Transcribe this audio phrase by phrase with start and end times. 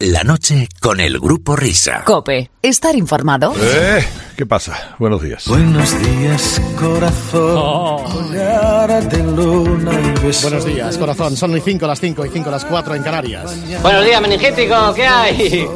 [0.00, 2.04] La noche con el grupo Risa.
[2.04, 3.52] Cope, estar informado.
[3.60, 4.94] Eh, ¿Qué pasa?
[5.00, 5.48] Buenos días.
[5.48, 8.04] Buenos días, corazón.
[8.04, 10.50] Collar de luna y beso.
[10.50, 11.36] Buenos días, corazón.
[11.36, 13.82] Son las 5 las 5 y 5 las 4 en Canarias.
[13.82, 15.68] Buenos días, meningético, ¿qué hay?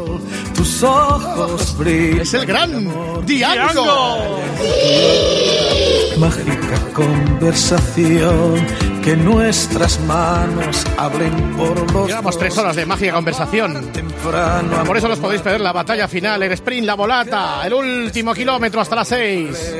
[0.55, 2.21] Tus ojos brillan.
[2.21, 4.41] Es el gran Diango.
[6.19, 8.92] Mágica conversación.
[9.03, 13.91] Que nuestras manos hablen por los Llevamos tres horas de mágica conversación.
[14.87, 18.81] Por eso los podéis perder la batalla final, el sprint, la volata, el último kilómetro
[18.81, 19.75] hasta las 6.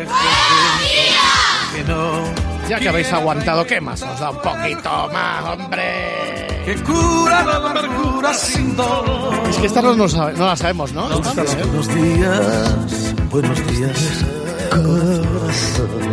[1.75, 2.25] Que no.
[2.69, 4.03] Ya que habéis aguantado, ¿qué más?
[4.03, 6.47] Os da un poquito más, hombre.
[6.65, 9.35] Que cura la amargura sin dolor.
[9.49, 11.09] Es que esta no, no la sabemos, ¿no?
[11.09, 14.25] Buenos días, buenos días,
[14.71, 16.13] corazón.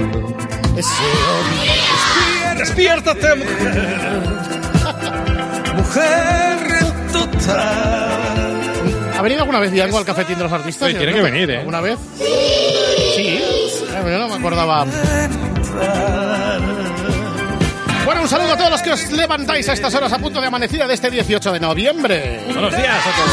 [2.59, 3.99] ¡Despiértate, mujer!
[5.77, 6.57] Mujer
[7.13, 8.61] total.
[9.17, 10.89] ¿Ha venido alguna vez Diango al cafetín de los artistas?
[10.89, 11.59] Sí, tiene que venir, ¿eh?
[11.59, 11.97] ¿Alguna vez?
[13.16, 13.41] Sí.
[13.88, 14.85] Claro, Yo no me acordaba.
[18.03, 20.47] Bueno, un saludo a todos los que os levantáis a estas horas a punto de
[20.47, 22.44] amanecida de este 18 de noviembre.
[22.45, 23.29] Buenos días a todos.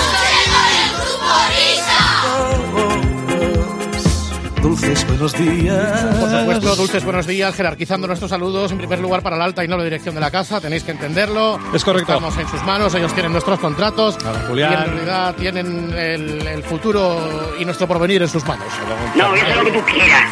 [4.67, 6.03] Dulces buenos días.
[6.19, 9.69] Por supuesto, dulces buenos días, jerarquizando nuestros saludos en primer lugar para la alta y
[9.69, 11.61] noble dirección de la casa, tenéis que entenderlo.
[11.73, 12.15] Es correcto.
[12.15, 14.73] Estamos en sus manos, ellos tienen nuestros contratos Claro, y Julián.
[14.73, 18.67] en realidad tienen el, el futuro y nuestro porvenir en sus manos.
[19.15, 20.31] No, a hacer lo que tú quieras.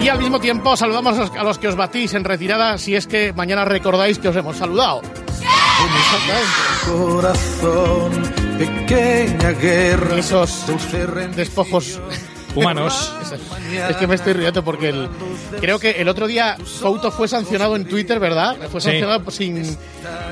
[0.00, 2.96] Y al mismo tiempo saludamos a los- a los que os batís en retirada si
[2.96, 5.02] es que mañana recordáis que os hemos saludado.
[6.86, 8.12] Corazón,
[8.66, 10.18] pequeña guerra.
[10.18, 10.64] Esos
[11.36, 12.00] despojos
[12.54, 13.12] Humanos.
[13.90, 15.08] Es que me estoy riendo porque el,
[15.60, 18.56] creo que el otro día Couto fue sancionado en Twitter, ¿verdad?
[18.70, 18.90] Fue Sí.
[18.90, 19.76] sancionado sin,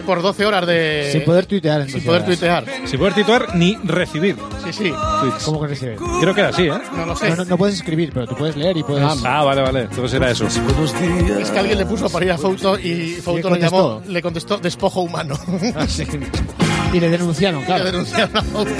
[0.06, 1.08] por 12 horas de...
[1.11, 1.91] Sin poder tuitear.
[1.91, 2.64] sin poder tuitear.
[2.84, 4.92] Sin poder titular ni recibir Sí, sí.
[5.20, 5.44] tweets.
[5.44, 5.96] ¿Cómo que recibe?
[6.20, 6.72] Creo que era así, ¿eh?
[6.96, 7.29] No lo sé.
[7.30, 9.02] No, no, no puedes escribir, pero tú puedes leer y puedes.
[9.24, 9.80] Ah, vale, vale.
[9.80, 10.46] Entonces era eso.
[10.46, 14.01] Es que alguien le puso para ir a Fouto y Fouto le, contestó?
[14.01, 15.36] llamó, le contestó despojo humano.
[16.92, 17.85] Y le denunciaron, Le claro.
[17.85, 18.70] denunciaron a Fouto.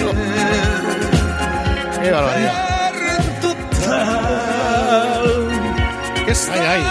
[2.03, 2.69] Qué barbaridad.
[6.50, 6.83] Ay, ay.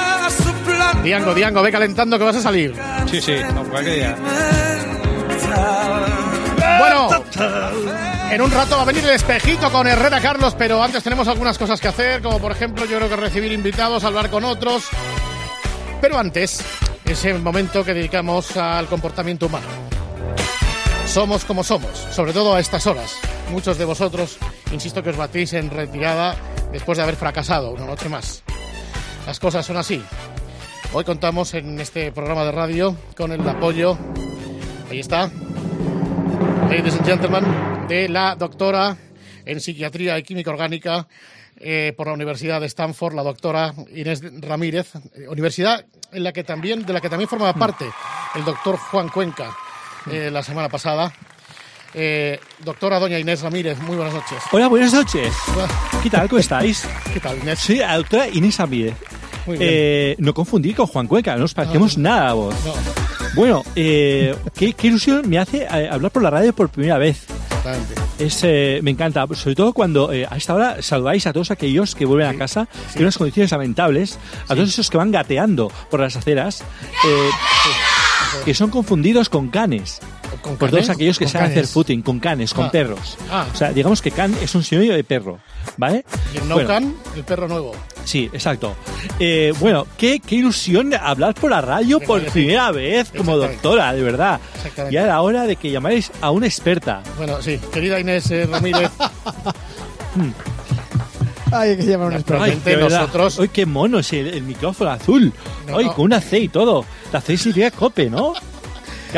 [1.04, 2.76] Diango, Diango, ve calentando que vas a salir.
[3.10, 3.34] Sí, sí.
[3.34, 4.16] Día.
[6.80, 7.10] Bueno,
[8.32, 11.58] en un rato va a venir el espejito con Herrera Carlos, pero antes tenemos algunas
[11.58, 14.86] cosas que hacer, como por ejemplo yo creo que recibir invitados, hablar con otros.
[16.02, 16.64] Pero antes,
[17.06, 19.91] ese momento que dedicamos al comportamiento humano.
[21.12, 23.20] Somos como somos, sobre todo a estas horas.
[23.52, 24.38] Muchos de vosotros,
[24.72, 26.38] insisto que os batís en retirada
[26.72, 28.44] después de haber fracasado una noche más.
[29.28, 30.02] Las cosas son así.
[30.94, 33.98] Hoy contamos en este programa de radio con el apoyo,
[34.90, 35.30] ahí está,
[36.70, 37.44] ladies and gentlemen,
[37.90, 38.96] de la doctora
[39.44, 41.10] en psiquiatría y química orgánica
[41.58, 46.46] eh, por la Universidad de Stanford, la doctora Inés Ramírez, eh, universidad en la que
[46.46, 47.86] también, de la que también formaba parte
[48.34, 49.54] el doctor Juan Cuenca
[50.10, 51.12] eh, la semana pasada.
[51.94, 54.38] Eh, doctora doña Inés Ramírez, muy buenas noches.
[54.52, 55.34] Hola, buenas noches.
[56.02, 56.30] ¿Qué tal?
[56.30, 56.88] ¿Cómo estáis?
[57.14, 57.60] ¿Qué tal, Inés?
[57.60, 58.96] Soy la doctora Inés Ramírez.
[59.46, 59.70] Muy bien.
[59.74, 62.56] Eh, no confundir con Juan Cuenca, no nos parecemos nada a vos.
[62.66, 62.74] No,
[63.36, 67.26] Bueno, eh, ¿qué, qué ilusión me hace eh, hablar por la radio por primera vez.
[67.50, 67.96] exactamente.
[68.20, 71.96] Es, eh, me encanta, sobre todo cuando eh, a esta hora saludáis a todos aquellos
[71.96, 76.00] que vuelven a casa en unas condiciones lamentables, a todos esos que van gateando por
[76.00, 77.30] las aceras, eh,
[78.46, 80.00] que son confundidos con canes.
[80.42, 80.86] ¿Con Por canes?
[80.88, 82.72] todos aquellos que ¿Con saben hacer footing, con canes, con Ah.
[82.72, 83.18] perros.
[83.30, 83.46] Ah.
[83.54, 85.40] O sea, digamos que can es un sinónimo de perro,
[85.78, 86.04] ¿vale?
[86.34, 87.74] Y el no Bueno, can, el perro nuevo.
[88.06, 88.76] Sí, exacto.
[89.20, 94.02] Eh, bueno, qué, qué ilusión hablar por la radio por primera vez como doctora, de
[94.02, 94.40] verdad.
[94.56, 94.96] Exactamente.
[94.96, 97.04] Ya era hora de que llamáis a una experta.
[97.18, 98.90] Bueno, sí, querida Inés eh, Ramírez,
[101.54, 102.64] Ay, hay que llamar a un experto.
[102.64, 103.00] Verdad.
[103.02, 105.34] nosotros- Ay, qué mono es el, el micrófono azul.
[105.68, 105.94] No, Ay, no.
[105.94, 106.86] con una C y todo.
[107.12, 108.34] La C significa cope, ¿no?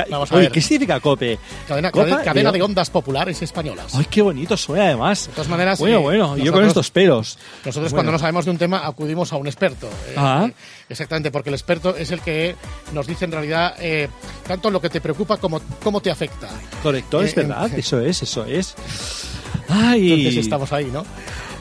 [0.10, 0.52] Vamos a Oye, ver.
[0.52, 1.38] ¿qué significa cope?
[1.68, 3.94] cadena, Copa cadena- cadena de- ondas populares españolas.
[3.94, 5.28] Ay, qué bonito suena además.
[5.28, 7.38] De todas maneras, Bueno, eh, bueno, yo nosotros- con estos pelos.
[7.64, 7.96] Nosotros Bueno.
[7.98, 9.86] cuando no sabemos de un tema acudimos a un experto.
[10.08, 10.48] Eh, Ah.
[10.50, 10.54] eh,
[10.90, 12.56] exactamente, porque el experto es el que
[12.92, 14.10] nos dice en realidad eh,
[14.48, 16.50] tanto lo que te preocupa como cómo te afecta.
[16.82, 17.70] Correcto, es verdad.
[17.78, 18.74] Eso es, eso es.
[19.70, 20.12] Ay.
[20.12, 21.06] Entonces estamos ahí, ¿no?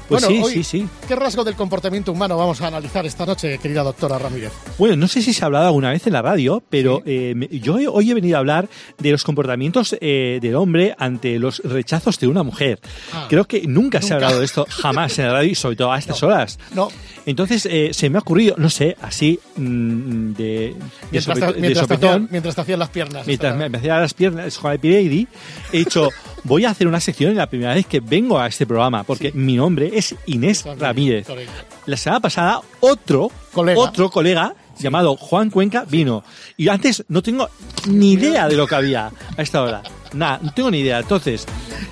[0.08, 0.88] Pues bueno, sí, hoy, sí, sí.
[1.08, 4.52] ¿Qué rasgo del comportamiento humano vamos a analizar esta noche, querida doctora Ramírez?
[4.78, 7.74] Bueno, no sé si se ha hablado alguna vez en la radio, pero eh, yo
[7.92, 8.68] hoy he venido a hablar
[8.98, 12.80] de los comportamientos eh, del hombre ante los rechazos de una mujer.
[13.12, 13.26] Ah.
[13.28, 15.92] Creo que nunca, se ha hablado de esto jamás en la radio y sobre todo
[15.92, 16.58] a estas horas.
[16.74, 16.88] No.
[17.24, 20.74] Entonces eh, se me ha ocurrido, no sé, así mm, de, de,
[21.12, 23.26] Mientras, sope- te, de mientras te sopetón, hacían, mientras te hacían las piernas.
[23.26, 25.28] mientras me, me hacía las piernas Juan Pireidi,
[25.72, 26.08] he dicho,
[26.44, 29.30] voy a hacer una sección en la primera vez que vengo a este programa, porque
[29.32, 29.38] Sí.
[29.38, 31.26] mi nombre es Inés Ramírez, Ramírez.
[31.26, 31.52] correcto.
[31.86, 33.78] La semana pasada, otro Colega.
[33.80, 36.24] otro colega llamado Juan Cuenca vino.
[36.56, 37.48] Y antes no tengo
[37.88, 39.82] ni idea de lo que había a esta hora.
[40.14, 40.98] Nada, no tengo ni idea.
[41.00, 41.46] Entonces,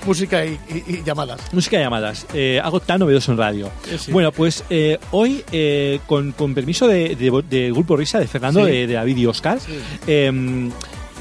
[0.05, 1.39] Música y, y- y llamadas.
[1.53, 2.25] música de llamadas.
[2.33, 3.69] Eh, algo tan novedoso en radio.
[3.99, 4.11] sí.
[4.11, 8.65] Bueno, pues eh, hoy, eh, con, con permiso de, de- de Grupo Risa, de Fernando,
[8.65, 9.59] de, de David y Oscar,
[10.07, 10.69] eh,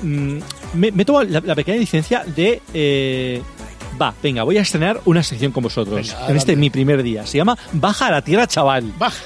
[0.03, 0.39] mm,
[0.75, 2.61] me, me tomo la, la pequeña licencia de...
[2.75, 3.43] eh,
[4.01, 7.27] Va, venga, voy a estrenar una sección con vosotros Venga, en este mi primer día.
[7.27, 8.93] Se llama Baja a la Tierra, chaval.
[8.99, 9.19] Baja,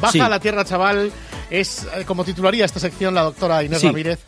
[0.00, 0.20] baja Sí.
[0.20, 1.10] a la tierra, chaval.
[1.50, 3.86] Es eh, como titularía esta sección la doctora Inés Sí.
[3.88, 4.20] Ramírez.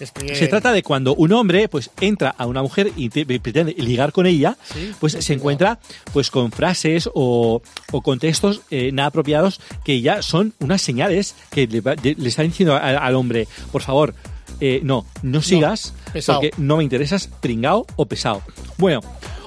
[0.00, 3.26] Es que- Se trata de cuando un hombre pues entra a una mujer y te-
[3.26, 5.78] pretende ligar con ella, Sí, pues sí, se encuentra
[6.12, 7.60] pues con frases o,
[7.92, 12.74] o contextos eh, nada apropiados que ya son unas señales que le, le están diciendo
[12.76, 14.14] al hombre, por favor,
[14.60, 15.94] eh, no, no sigas
[16.34, 18.42] porque no me interesas pringao o pesado.
[18.78, 19.00] Bueno,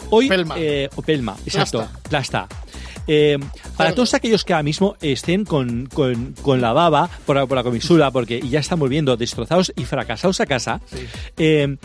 [0.09, 0.55] hoy Pelma.
[0.57, 2.47] eh, o pelma, exacto, Plasta.
[3.09, 3.37] Eh,
[3.77, 7.55] para todos aquellos que ahora mismo estén con, con- con la baba por, la- por
[7.55, 10.81] la comisura porque ya están volviendo destrozados y fracasados a casa,
[11.37, 11.77] eh,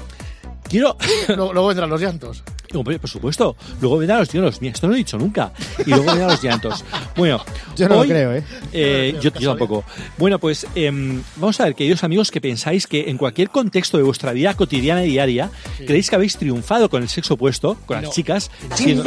[0.72, 0.96] quiero...
[1.28, 2.42] Luego, luego vendrán los llantos.
[2.74, 3.54] Hombre, por supuesto.
[3.82, 4.60] Luego vendrán los llantos.
[4.62, 5.52] Mira, esto no lo he dicho nunca.
[5.86, 6.84] Y luego vendrán los llantos.
[7.16, 7.44] Bueno,
[7.76, 8.44] Yo no hoy- lo creo, ¿eh?
[8.72, 9.84] eh, yo, yo tampoco.
[10.16, 14.02] Bueno, pues em, vamos a ver, queridos amigos, que pensáis que en cualquier contexto de
[14.04, 15.50] vuestra vida cotidiana y diaria,
[15.86, 18.50] creéis que habéis triunfado con el sexo opuesto, con las chicas.
[18.74, 19.04] siendo-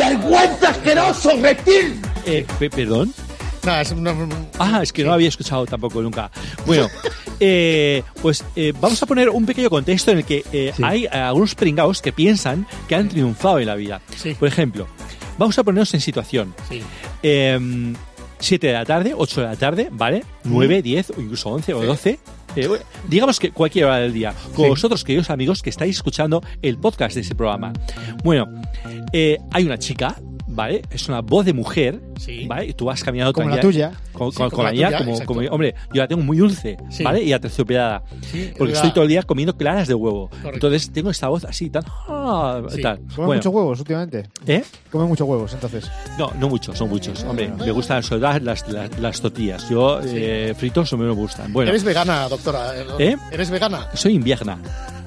[2.27, 3.13] Eh, pe- ¿Perdón?
[3.65, 4.13] Nada, es una-
[4.59, 6.29] Ah, es que no lo había escuchado tampoco nunca.
[6.67, 6.87] Bueno,
[7.39, 11.55] eh, pues eh, vamos a poner un pequeño contexto en el que eh, hay algunos
[11.55, 14.01] pringaos que piensan que han triunfado en la vida.
[14.15, 14.35] Sí.
[14.35, 14.87] Por ejemplo,
[15.39, 16.53] vamos a ponernos en situación.
[16.69, 16.81] Sí.
[17.23, 17.93] Eh,
[18.37, 20.23] 7 de la tarde, 8 de la tarde, ¿vale?
[20.43, 22.19] 9, 10 o incluso 11 o 12.
[22.57, 22.69] Eh,
[23.09, 24.33] digamos que cualquier hora del día.
[24.55, 24.69] Con Sí.
[24.69, 27.73] vosotros, queridos amigos, que estáis escuchando el podcast de ese programa.
[28.23, 28.45] Bueno,
[29.11, 30.15] eh, hay una chica,
[30.55, 30.81] ¿vale?
[30.89, 32.45] Es una voz de mujer, Sí.
[32.47, 32.65] ¿vale?
[32.67, 33.91] Y tú vas caminando Como la tuya.
[34.15, 35.25] Con, Sí, con- con la tuya, como, exacto.
[35.33, 37.03] como- hombre, yo la tengo muy dulce, Sí.
[37.03, 37.21] ¿vale?
[37.23, 38.03] Y aterciopelada.
[38.31, 40.29] Sí, porque la- estoy todo el día comiendo claras de huevo.
[40.29, 40.49] Correcto.
[40.53, 41.83] Entonces tengo esta voz así, tan.
[42.07, 42.81] ah, Sí.
[42.81, 42.97] tal.
[42.97, 44.23] Come Bueno, muchos huevos últimamente.
[44.47, 44.63] ¿eh?
[44.91, 45.89] Come muchos huevos, entonces.
[46.17, 47.23] No, no muchos, son muchos.
[47.23, 49.69] Hombre, me gustan sobre todo las, las, las tortillas.
[49.69, 51.51] Yo, eh, fritos no me gustan.
[51.53, 52.71] Bueno, ¿Eres vegana, doctora?
[52.99, 53.15] ¿Eh?
[53.31, 53.89] ¿Eres vegana?
[53.93, 54.57] soy invierna.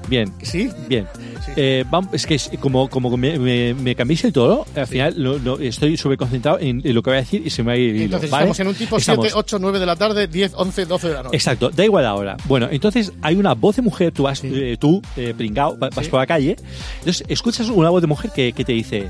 [0.07, 0.33] Bien.
[0.41, 0.69] Sí.
[0.87, 1.07] Bien.
[1.45, 1.51] Sí.
[1.55, 5.57] Eh, es que como, como me, me, me cambiéis el todo, al final no, no,
[5.59, 7.89] estoy sobreconcentrado en, en lo que voy a decir y se me va a ir
[7.91, 8.43] el hilo, Entonces ¿vale?
[8.45, 11.13] estamos en un tipo Estamos- 7, 8, 9 de la tarde, 10, 11, 12 de
[11.15, 11.35] la noche.
[11.35, 12.37] Exacto, da igual ahora.
[12.45, 16.05] Bueno, entonces hay una voz de mujer, tú vas, eh, tú, eh, pringao, va- vas
[16.05, 16.11] Sí.
[16.11, 16.55] por la calle,
[16.99, 19.09] entonces escuchas una voz de mujer que, que te dice,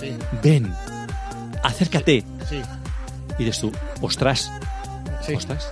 [0.00, 0.12] Sí,
[0.42, 0.72] ven,
[1.62, 2.24] acércate.
[2.48, 2.60] sí,
[3.38, 4.50] Y dices tú, ostras,
[5.26, 5.34] sí.
[5.34, 5.68] ostras.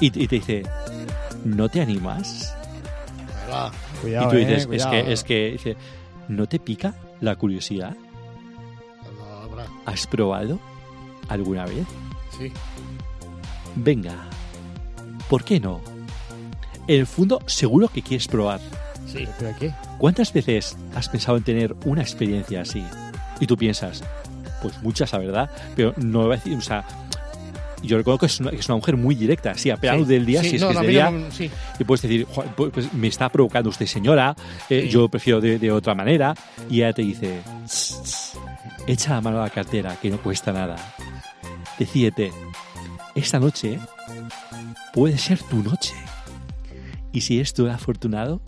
[0.00, 0.62] Y, y te dice,
[1.44, 2.54] ¿no te animas?
[4.00, 4.90] Cuidado, y tú eh, dices, es cuidado.
[4.90, 5.76] que, es que, dice,
[6.28, 7.94] ¿no te pica la curiosidad?
[9.84, 10.58] ¿Has probado
[11.32, 11.86] alguna vez?
[12.38, 12.52] Sí.
[13.76, 14.14] Venga,
[15.28, 15.80] ¿por qué no?
[16.86, 18.60] En el fondo, seguro que quieres probar.
[19.06, 19.26] Sí.
[19.38, 19.72] ¿Pero qué?
[19.98, 22.84] ¿Cuántas veces has pensado en tener una experiencia así?
[23.40, 24.02] Y tú piensas,
[24.62, 26.84] pues muchas, la verdad, pero no voy a decir, o sea,
[27.82, 30.24] yo recuerdo que es una, que es una mujer muy directa, sí, a luz del
[30.24, 31.50] día, Sí, si es no, que es de día, no- sí.
[31.80, 34.36] y puedes decir, "Jo, pues, pues, me está provocando usted, señora,
[34.70, 34.88] eh, Sí.
[34.88, 36.34] yo prefiero de, de otra manera,
[36.70, 38.38] y ella te dice, "Tss, tss,
[38.86, 40.76] echa la mano a la cartera, que no cuesta nada.
[41.82, 42.30] Decídete,
[43.16, 43.76] esta noche
[44.94, 45.94] puede ser tu noche.
[47.10, 48.40] Y si eres tú el afortunado,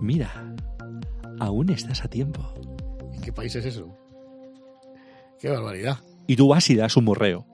[0.00, 0.28] mira,
[1.38, 2.42] aún estás a tiempo.
[3.12, 3.96] ¿En qué país es eso?
[5.38, 5.98] Qué barbaridad.
[6.26, 7.46] Y tú vas y das un morreo.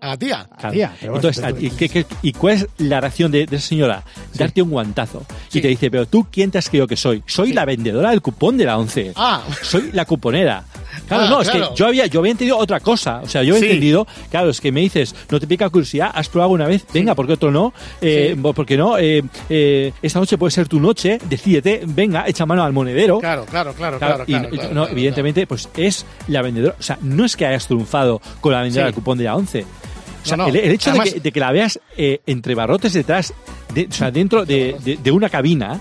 [0.00, 0.48] A la tía.
[0.58, 0.72] Claro.
[0.74, 3.56] Tía, pero bueno, Entonces, pero- ¿y, qué- qué- y cuál es la reacción de, de
[3.56, 4.02] esa señora?
[4.34, 5.24] Darte un guantazo.
[5.48, 5.60] Sí.
[5.60, 7.22] Y te dice, pero tú, ¿quién te has creído que soy?
[7.26, 7.54] Soy Sí.
[7.54, 9.12] la vendedora del cupón de la 11.
[9.14, 10.64] Ah, Soy la cuponera.
[11.06, 13.20] Claro, Ah, no, es que yo había, yo había entendido otra cosa.
[13.22, 13.66] O sea, yo he Sí.
[13.66, 17.14] entendido, claro, es que me dices, no te pica curiosidad, has probado alguna vez, venga,
[17.14, 17.72] ¿por qué otro no?
[18.00, 18.40] Eh, Sí.
[18.52, 18.98] ¿Por qué no?
[18.98, 23.18] Eh, eh, esta noche puede ser tu noche, decídete, venga, echa mano al monedero.
[23.20, 24.24] claro, claro, claro, Claro, claro.
[24.26, 26.74] y claro, no, claro, no, evidentemente, pues es la vendedora.
[26.78, 28.92] O sea, no es que hayas triunfado con la vendedora Sí.
[28.92, 29.62] del cupón de la 11.
[29.62, 30.48] O sea, No, no.
[30.48, 33.32] El, el hecho Además- de, que, de que la veas eh, entre barrotes detrás,
[33.72, 35.78] de- o sea, dentro de, de- de una cabina,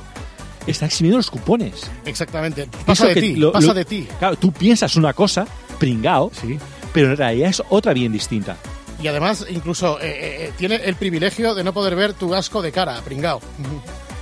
[0.68, 1.90] está eximiendo los cupones.
[2.06, 2.68] Exactamente.
[2.86, 4.08] Pasa de ti, pasa lo- de ti.
[4.20, 5.46] Claro, tú piensas una cosa,
[5.80, 6.58] pringao, Sí.
[6.94, 8.58] pero en realidad es otra bien distinta.
[9.02, 12.62] Y además, incluso, eh, eh, eh, tiene el privilegio de no poder ver tu asco
[12.62, 13.42] de cara, pringao.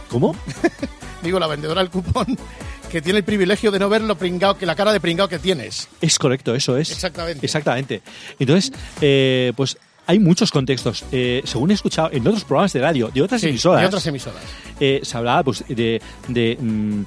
[0.09, 0.35] ¿Cómo?
[1.21, 2.37] Digo, la vendedora del cupón,
[2.91, 5.39] que tiene el privilegio de no ver lo pringao, que la cara de pringao que
[5.39, 5.87] tienes.
[6.01, 6.91] Es correcto, eso es.
[6.91, 7.45] Exactamente.
[7.45, 8.01] Exactamente.
[8.39, 11.05] Entonces, eh, pues hay muchos contextos.
[11.11, 14.05] Eh, según he escuchado en otros programas de radio, de otras Sí, emisoras, de otras
[14.07, 14.41] emisoras.
[14.79, 17.01] eh, se hablaba pues, de, de, mm,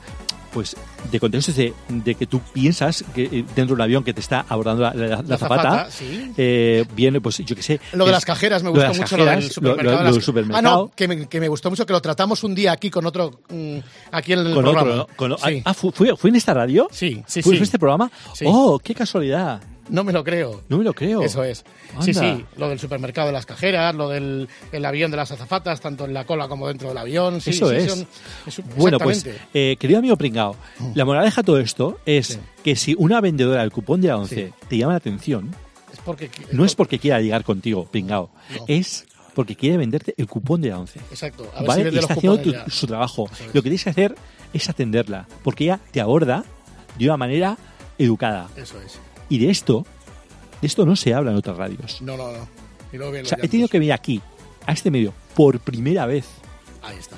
[0.52, 0.74] pues,
[1.12, 4.20] de contextos de, de que tú piensas que eh, dentro de un avión que te
[4.20, 6.32] está abordando la, la- la azafata, sí.
[6.38, 7.80] eh, viene, pues yo qué sé.
[7.92, 9.96] Lo de las cajeras me lo de gustó las mucho, lo del cajeras, supermercado.
[9.98, 10.58] lo- lo del supermercado.
[10.66, 13.04] Ah, no, que me, que me gustó mucho que lo tratamos un día aquí con
[13.04, 13.76] otro, mm,
[14.12, 14.90] aquí en el Con programa.
[15.02, 15.08] otro.
[15.16, 15.62] Con Sí.
[15.64, 16.88] Ah, ¿fu- ¿fue, ¿fue en esta radio?
[16.90, 17.56] Sí, sí, ¿Fue sí.
[17.58, 18.10] en este programa?
[18.32, 18.46] Sí.
[18.48, 19.60] ¡Oh, qué casualidad!
[19.88, 20.62] No me lo creo.
[20.68, 21.22] No me lo creo.
[21.22, 21.64] Eso es.
[22.00, 22.36] Sí, Anda.
[22.36, 26.04] sí, lo del supermercado de las cajeras, lo del el avión de las azafatas, tanto
[26.04, 27.40] en la cola como dentro del avión.
[27.40, 27.90] Sí, Eso sí, es.
[27.92, 28.06] son-
[28.46, 29.24] es- Bueno, pues,
[29.54, 30.56] eh, querido amigo Pringao,
[30.94, 32.38] la moraleja de todo esto es Sí.
[32.64, 35.54] que si una vendedora del cupón de la 11 te llama la atención,
[35.92, 38.64] es porque, no es porque quiera ligar contigo, Pringao, No.
[38.66, 40.98] es porque quiere venderte el cupón de la 11.
[41.10, 41.48] Exacto.
[41.54, 41.82] A ver ¿Vale?
[41.84, 43.28] si y los está haciendo tu- su trabajo.
[43.32, 43.46] Es.
[43.48, 44.14] Lo que tienes que hacer
[44.52, 46.42] es atenderla, porque ella te aborda
[46.98, 47.56] de una manera
[47.98, 48.48] educada.
[48.56, 48.98] Eso es.
[49.28, 49.84] Y de esto,
[50.60, 52.00] de esto no se habla en otras radios.
[52.02, 52.48] No, no, no.
[52.92, 54.20] Y luego vienen O sea, he tenido que venir aquí,
[54.66, 56.26] a este medio, por primera vez.
[56.82, 57.16] Ahí está.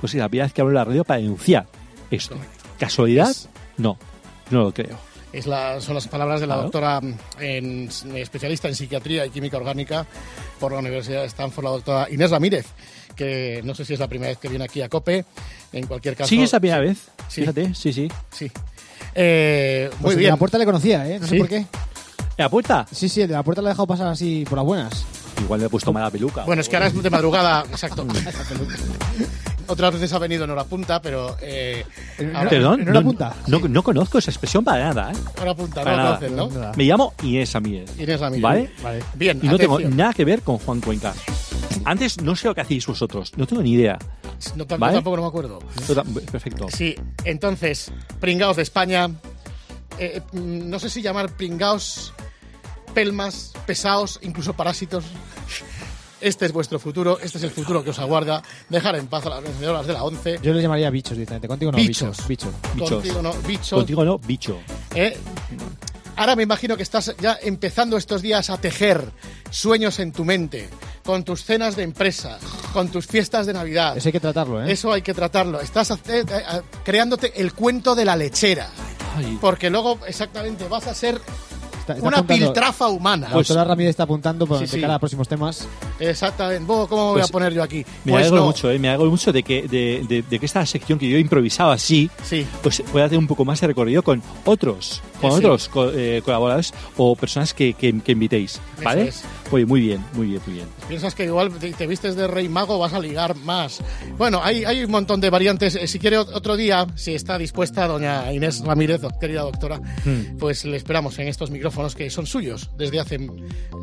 [0.00, 1.66] Pues sí, la primera vez que hablo en la radio para denunciar
[2.10, 2.34] esto.
[2.34, 2.64] Correcto.
[2.78, 3.30] ¿Casualidad?
[3.30, 3.98] Es- No,
[4.50, 4.96] no lo creo.
[5.32, 7.00] Es la- son las palabras de la doctora
[7.38, 10.06] en, especialista en psiquiatría y química orgánica
[10.58, 12.66] por la Universidad de Stanford, la doctora Inés Ramírez,
[13.14, 15.24] que no sé si es la primera vez que viene aquí a COPE.
[15.72, 16.28] En cualquier caso.
[16.28, 17.08] Sí, es la primera vez.
[17.28, 17.42] Sí.
[17.42, 18.08] Fíjate, sí, sí.
[18.32, 18.50] Sí.
[19.14, 20.30] Eh, Pues muy el de bien.
[20.30, 21.18] la puerta le conocía, ¿eh?
[21.20, 21.56] No sé por qué.
[21.58, 21.66] ¿En
[22.44, 22.86] la puerta?
[22.92, 25.04] Sí, sí, de la puerta le ha dejado pasar así por las buenas.
[25.42, 26.44] Igual le he puesto mala peluca.
[26.44, 28.06] Bueno, es que ahora es de madrugada, exacto.
[29.66, 31.84] Otras veces ha venido en hora punta, pero eh,
[32.34, 33.34] ahora, Perdón, ¿En hora no, punta?
[33.48, 35.12] no, no conozco esa expresión para nada.
[35.12, 35.16] ¿eh?
[35.42, 36.18] hora punta, Para no nada.
[36.18, 36.72] conoces, ¿no?
[36.74, 37.90] Me llamo Inés Ramírez.
[37.98, 38.42] Inés Ramírez.
[38.42, 38.70] ¿Vale?
[38.82, 39.00] Vale.
[39.14, 41.12] Bien, Y no tengo nada que ver con Juan Cuenca.
[41.88, 43.32] Antes no sé lo que hacéis vosotros.
[43.38, 43.98] No tengo ni idea.
[44.56, 44.94] No, tampoco, ¿Vale?
[44.94, 45.58] tampoco no me acuerdo.
[46.30, 46.66] Perfecto.
[46.70, 47.90] Sí, entonces,
[48.20, 49.08] pringaos de España.
[49.98, 52.12] eh, mm, no sé si llamar pringaos,
[52.92, 55.04] pelmas, pesaos, incluso parásitos.
[56.20, 58.42] Este es vuestro futuro, este es el futuro que os aguarda.
[58.68, 60.40] Dejar en paz a las vencedoras de la 11.
[60.42, 61.46] Yo le llamaría bichos directamente.
[61.46, 62.26] Contigo no, Bichos.
[62.26, 62.50] bichos.
[62.74, 62.74] Bichos.
[62.74, 62.90] Bichos.
[62.90, 63.76] Contigo no, bicho.
[63.76, 64.58] Contigo no, bicho.
[64.96, 65.16] ¿eh?
[66.18, 69.12] Ahora me imagino que estás ya empezando estos días a tejer
[69.50, 70.68] sueños en tu mente,
[71.04, 72.40] con tus cenas de empresa,
[72.72, 73.96] con tus fiestas de Navidad.
[73.96, 74.72] Eso hay que tratarlo, ¿eh?
[74.72, 75.60] Eso hay que tratarlo.
[75.60, 76.24] Estás eh, eh,
[76.84, 78.68] creándote el cuento de la lechera.
[79.14, 81.20] Ay, Porque luego, exactamente, vas a ser
[81.88, 83.28] Está- está una apuntando- piltrafa humana.
[83.28, 85.66] La doctora Ramírez está apuntando por Sí, de cara a próximos temas.
[85.98, 86.64] Exactamente.
[86.66, 87.84] ¿Cómo me voy Pues, a poner yo aquí?
[88.04, 88.46] me Pues alegro no.
[88.46, 88.78] mucho, ¿eh?
[88.78, 91.70] Me alegro mucho de que, de, de- de que esta sección que yo he improvisado
[91.70, 92.46] así, Sí.
[92.62, 96.72] pues pueda tener un poco más de recorrido con otros, con otros co- eh, colaboradores
[96.96, 99.08] o personas que, que- que invitéis, ¿vale?
[99.08, 99.22] es.
[99.50, 100.66] Oye, muy bien, muy bien, muy bien.
[100.88, 103.80] Piensas que igual te, te vistes de rey mago, vas a ligar más.
[104.18, 105.74] Bueno, hay, hay un montón de variantes.
[105.74, 110.36] Eh, Si quiere ot- otro día, si está dispuesta doña Inés Ramírez, querida doctora, Hmm.
[110.38, 113.18] pues le esperamos en estos micrófonos que son suyos desde hace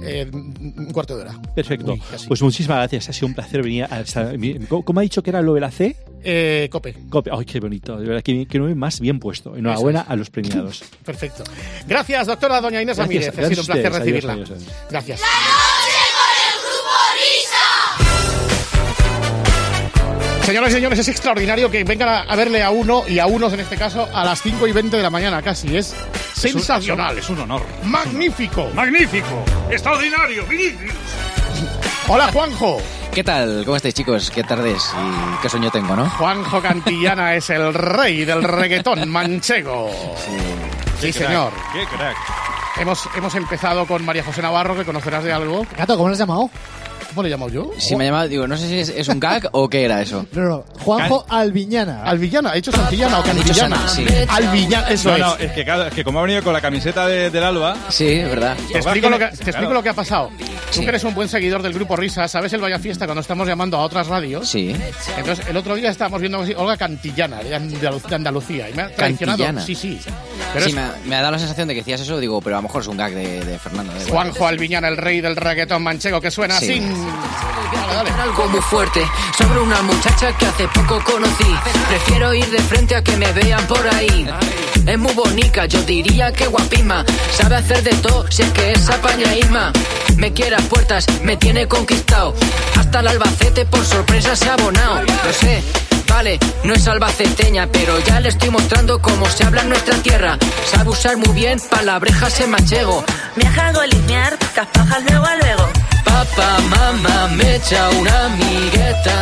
[0.03, 1.41] eh, un cuarto de hora.
[1.55, 1.93] Perfecto.
[1.93, 3.10] Uy, pues muchísimas gracias.
[3.10, 4.31] Ha sido un placer venir a esta-
[4.69, 5.95] ¿Cómo ha dicho que era lo de la C?
[6.27, 6.95] Eh, Cope.
[7.10, 7.29] Cope.
[7.31, 7.98] Ay, qué bonito.
[7.98, 9.55] De verdad, que, que no más bien puesto.
[9.55, 10.10] Enhorabuena es.
[10.10, 10.84] a los premiados.
[11.05, 11.43] Perfecto.
[11.88, 13.45] Gracias, doctora doña Inés Gracias, Ramírez.
[13.45, 14.00] ha sido un placer ustedes.
[14.00, 14.34] recibirla.
[14.34, 14.86] Adiós, adiós, adiós.
[14.89, 15.22] Gracias.
[20.45, 23.51] Señoras y señores, es extraordinario que vengan a, a verle a uno y a unos
[23.53, 25.75] en este caso a las 5 y 20 de la mañana casi.
[25.75, 25.95] Es
[26.33, 27.17] sensacional.
[27.17, 27.63] Es un honor.
[27.83, 28.69] Magnífico.
[28.75, 29.43] Magnífico.
[29.71, 30.45] Extraordinario.
[30.45, 30.93] Vinicius.
[32.07, 32.79] Hola, Juanjo.
[33.11, 33.63] ¿Qué tal?
[33.65, 34.29] ¿Cómo estáis, chicos?
[34.29, 34.83] ¿Qué tardes?
[34.93, 36.07] ¿Y qué sueño tengo, no?
[36.11, 39.89] Juanjo Cantillana es el rey del reggaetón manchego.
[40.99, 41.53] Sí, señor.
[41.73, 42.17] Qué crack.
[42.77, 45.65] Hemos, hemos empezado con María José Navarro, que conocerás de algo.
[45.75, 46.51] Gato, ¿cómo lo has llamado?
[47.15, 47.72] ¿Cómo le llamo yo?
[47.77, 50.25] Si me llamaba, digo, no sé si es, es un gag o qué era eso.
[50.34, 50.65] No, no.
[50.81, 52.03] Juanjo Alviñana.
[52.03, 53.53] Alvillana, ¿he hecho Santillana o He?
[53.53, 54.05] San- sí.
[54.27, 55.22] Alvillana, eso No, es.
[55.22, 57.77] no, es que, claro, es que como ha venido con la camiseta de- del Alba,
[57.88, 58.57] Sí, es verdad.
[58.69, 59.50] Te explico, lo que, te Claro.
[59.50, 60.29] explico lo que ha pasado.
[60.38, 60.81] Tú Sí.
[60.81, 63.77] que eres un buen seguidor del grupo Risa, ¿sabes el Vaya Fiesta cuando estamos llamando
[63.77, 64.50] a otras radios?
[64.50, 64.75] Sí.
[65.17, 68.69] Entonces, el otro día estábamos viendo Olga Cantillana, de Andalu- de Andalucía.
[68.69, 69.38] Y me ha traicionado.
[69.38, 69.65] Cantillana.
[69.65, 70.00] Sí, sí.
[70.51, 72.41] Pero Sí, es me, ha- me ha dado la sensación de que decías eso, digo,
[72.41, 73.93] pero a lo mejor es un gag de, de Fernando.
[73.93, 74.10] igual.
[74.10, 76.72] Juanjo Alviñana, el rey del reggaetón manchego, que suena Sí.
[76.74, 76.81] así.
[78.21, 79.05] Algo muy fuerte
[79.38, 81.55] sobre una muchacha que hace poco conocí.
[81.88, 84.27] Prefiero ir de frente a que me vean por ahí.
[84.85, 87.05] Es muy bonita, yo diría que guapima.
[87.31, 89.71] Sabe hacer de todo, si es que es apañaísma.
[90.17, 92.33] Me quiere a puertas, me tiene conquistado.
[92.77, 95.01] Hasta el Albacete por sorpresa se ha abonado.
[95.01, 95.63] Lo sé.
[96.07, 100.38] Vale, no es albaceteña, pero ya le estoy mostrando cómo se habla en nuestra tierra.
[100.71, 103.03] Sabe usar muy bien palabrejas en manchego.
[103.35, 105.69] Me hago limpiar, caspajas luego a luego.
[106.15, 109.15] Papá, mamá, me echa una amigueta.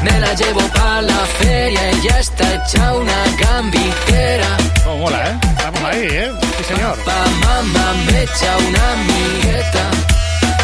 [0.00, 4.48] Me la llevo pa' la feria y ya está hecha una gambitera.
[4.82, 5.38] Cómo mola, ¿eh?
[5.42, 6.32] Estamos ahí, ¿eh?
[6.56, 6.96] Sí, señor.
[7.04, 9.84] Papá, mamá, me echa una amigueta.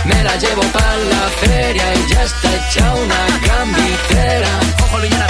[0.06, 4.52] Me la llevo pa' la feria y ya está hecha una gambitera.
[4.84, 5.26] Ojo, Luñana,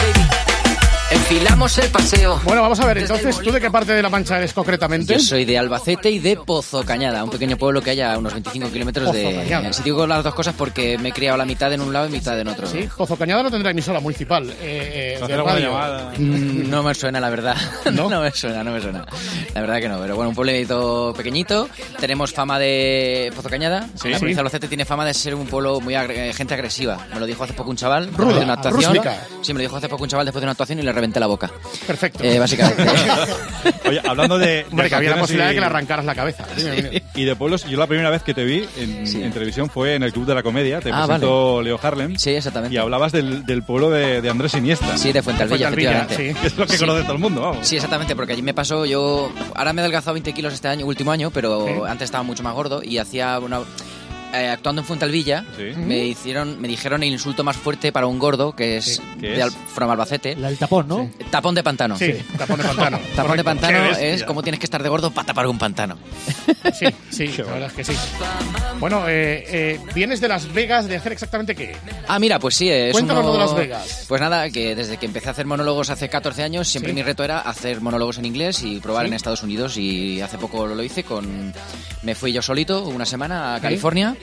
[1.32, 1.42] baby.
[1.42, 2.40] Enfilamos el paseo.
[2.44, 5.14] Bueno, vamos a ver, entonces, ¿tú de qué parte de La Mancha eres concretamente?
[5.14, 8.32] Yo soy de Albacete y de Pozo Cañada, un pequeño pueblo que haya a unos
[8.32, 9.34] 25 kilómetros Pozo de...
[9.34, 9.72] Cañada.
[9.72, 12.10] Si digo las dos cosas porque me he criado la mitad en un lado y
[12.10, 12.66] mitad en otro.
[12.66, 15.72] Sí, Pozo Cañada no tendrá emisora municipal eh, eh, de radio.
[16.18, 17.56] Mm, No me suena, la verdad.
[17.92, 18.08] ¿No?
[18.08, 18.20] ¿No?
[18.20, 19.04] me suena, no me suena.
[19.54, 19.98] La verdad que no.
[20.00, 21.68] Pero bueno, un pueblecito pequeñito.
[21.98, 23.88] Tenemos fama de Pozo Cañada.
[24.00, 24.08] Sí.
[24.08, 24.20] la Sí.
[24.20, 26.98] provincia de Albacete tiene fama de ser un pueblo muy agre- eh, gente agresiva.
[27.12, 28.94] Me lo dijo hace poco un chaval Ruda, de una actuación.
[28.94, 29.26] rústica.
[29.42, 31.18] Sí, me lo dijo hace poco un chaval después de una actuación y le reventé
[31.22, 31.50] la boca.
[31.86, 32.22] Perfecto.
[32.22, 32.84] Eh, básicamente.
[33.88, 34.66] Oye, hablando de.
[34.70, 36.44] Hombre, que había la posibilidad de y- que le arrancaras la cabeza.
[37.14, 39.22] Y de pueblos, yo la primera vez que te vi en, Sí.
[39.22, 40.80] en televisión fue en el Club de la Comedia.
[40.80, 42.16] Te Ah, presentó Leo Harlem.
[42.16, 42.74] Sí, exactamente.
[42.74, 44.96] Y hablabas del, del pueblo de, de Andrés Iniesta.
[44.96, 46.40] Sí, de Fuentealbilla, Fuentealbilla, efectivamente.
[46.40, 46.46] sí.
[46.46, 46.78] Es lo que Sí.
[46.78, 47.66] conoce todo el mundo, vamos.
[47.66, 50.86] Sí, exactamente, porque allí me pasó, yo ahora me he adelgazado 20 kilos este año,
[50.86, 53.60] último año, pero antes estaba mucho más gordo y hacía una...
[54.32, 55.64] eh, actuando en Fuentealbilla, Sí.
[55.76, 59.02] me hicieron, me dijeron el insulto más fuerte para un gordo, que es Sí.
[59.20, 59.42] ¿Qué de es?
[59.44, 61.10] Al- from Albacete, La del tapón, ¿no?
[61.30, 61.96] tapón de pantano.
[61.98, 62.98] Sí, tapón de pantano.
[63.16, 65.96] Tapón de pantano es como tienes que estar de gordo para tapar un pantano.
[66.72, 67.92] Sí, sí, la verdad es que sí.
[68.78, 71.76] Bueno, eh, eh, vienes de Las Vegas de hacer exactamente qué.
[72.08, 74.04] Ah, mira, pues sí, es Cuéntanos uno- lo de Las Vegas.
[74.08, 76.94] Pues nada, que desde que empecé a hacer monólogos hace 14 años, siempre Sí.
[76.96, 79.08] mi reto era hacer monólogos en inglés y probar Sí.
[79.08, 81.52] en Estados Unidos y hace poco lo hice con...
[82.02, 83.62] Me fui yo solito una semana a Sí.
[83.62, 84.16] California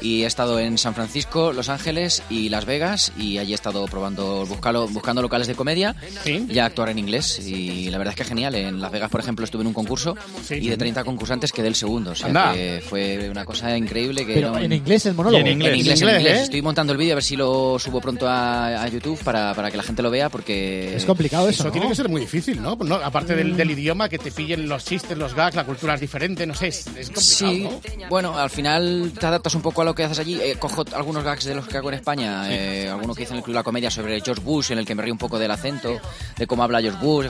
[0.00, 3.84] y he estado en San Francisco, Los Ángeles y Las Vegas y allí he estado
[3.86, 5.94] probando, buscalo- buscando locales de comedia
[6.24, 6.46] Sí.
[6.48, 8.54] y a actuar en inglés y la verdad es que genial.
[8.54, 10.16] En Las Vegas, por ejemplo, estuve en un concurso
[10.46, 10.54] Sí.
[10.56, 12.12] y de 30 concursantes quedé el segundo.
[12.12, 12.52] O sea Anda.
[12.52, 15.40] que fue una cosa increíble que Pero no- en inglés el monólogo.
[15.40, 15.72] En inglés.
[15.72, 16.38] en inglés, en En inglés, inglés.
[16.40, 16.42] ¿eh?
[16.44, 19.70] Estoy montando el vídeo a ver si lo subo pronto a, a YouTube para, para
[19.70, 20.94] que la gente lo vea porque...
[20.96, 21.72] Es complicado eso, Eso ¿no?
[21.72, 22.76] tiene que ser muy difícil, ¿no?
[22.76, 26.00] No, Aparte del, del idioma, que te pillen los chistes, los gags, la cultura es
[26.00, 27.62] diferente, no sé, es, es complicado, Sí,
[28.00, 28.08] ¿no?
[28.08, 30.40] bueno, al final te adaptas un poco a lo que haces allí.
[30.40, 33.38] Eh, cojo algunos gags de los que hago en España, eh, alguno que hice en
[33.38, 35.38] el Club de la Comedia sobre George Bush, en el que me río un poco
[35.38, 36.00] del acento,
[36.38, 37.26] de cómo habla George Bush.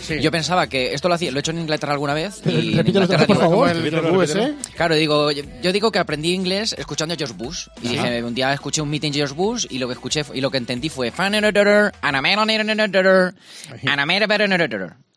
[0.00, 0.20] Sí.
[0.20, 2.40] Yo pensaba que esto lo hacía, lo he hecho en Inglaterra alguna vez.
[2.46, 3.70] Y en repítelo por favor.
[3.70, 4.54] ¿eh?
[4.74, 7.68] Claro, digo, yo digo que aprendí inglés escuchando a George Bush.
[7.82, 10.40] Y dije, un día escuché un meeting de George Bush y lo que escuché y
[10.40, 11.10] lo que entendí fue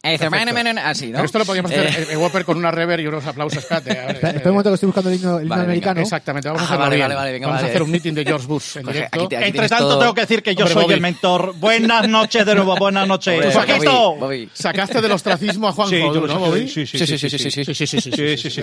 [0.06, 1.14] así, ¿no?
[1.14, 3.92] Pero esto lo podríamos hacer Eh, en Whopper con una rever y unos aplausos, Cate.
[3.92, 6.02] Espera, eh, un momento que estoy buscando el himno, el himno Vale, venga, americano.
[6.02, 7.08] Exactamente, vamos a Ah, hacerlo vale, bien.
[7.08, 9.20] vale, vale, venga, vamos a hacer un meeting de George Bush en Jorge, directo.
[9.20, 10.94] aquí te- aquí Entre tanto, todo- tengo que decir que yo Hombre, soy Bobby.
[10.94, 11.56] el mentor.
[11.58, 13.34] Buenas noches de nuevo, buenas noches.
[13.34, 14.50] Hombre, ¿Tú Paquito?
[14.54, 16.68] Sacaste del ostracismo a Juanjo, Sí, yo lo ¿no, Bobby?
[16.68, 17.76] sí, sí, Sí, sí, sí, sí, sí, sí.
[18.38, 18.62] Sí, sí,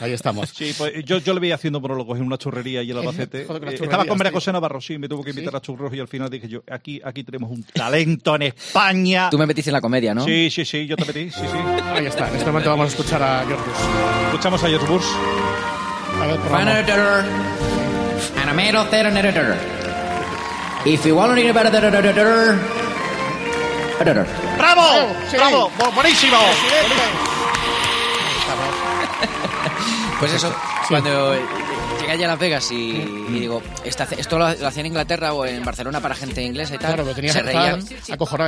[0.00, 0.50] ahí estamos.
[0.50, 3.42] Sí, pues yo, yo le veía haciendo monólogos en una churrería y el Albacete.
[3.42, 3.46] Eh,
[3.80, 4.32] Estaba con María.
[4.32, 7.00] José Navarro, sí, me tuvo que invitar a churros y al final dije yo, aquí,
[7.04, 9.28] aquí tenemos un talento en España.
[9.30, 10.24] Tú me metiste en la comedia, ¿no?
[10.24, 11.82] Sí, sí, sí, yo te metí, sí, sí.
[11.94, 14.26] Ahí está, en este momento vamos a escuchar a George Bush.
[14.26, 15.04] Escuchamos a George Bush.
[16.20, 17.24] A ver, programa.
[20.84, 21.66] If you want to about
[24.58, 25.16] ¡Bravo!
[25.30, 25.36] Sí.
[25.36, 25.70] ¡Bravo!
[25.78, 26.36] Bu- ¡Buenísimo!
[30.20, 30.54] Pues eso,
[30.88, 31.34] cuando
[32.00, 35.32] llegué allá a Las Vegas y, y digo, esta- esto lo, lo hacía en Inglaterra
[35.32, 37.82] o en Barcelona para gente inglesa y tal, Claro, pero tenías se reían.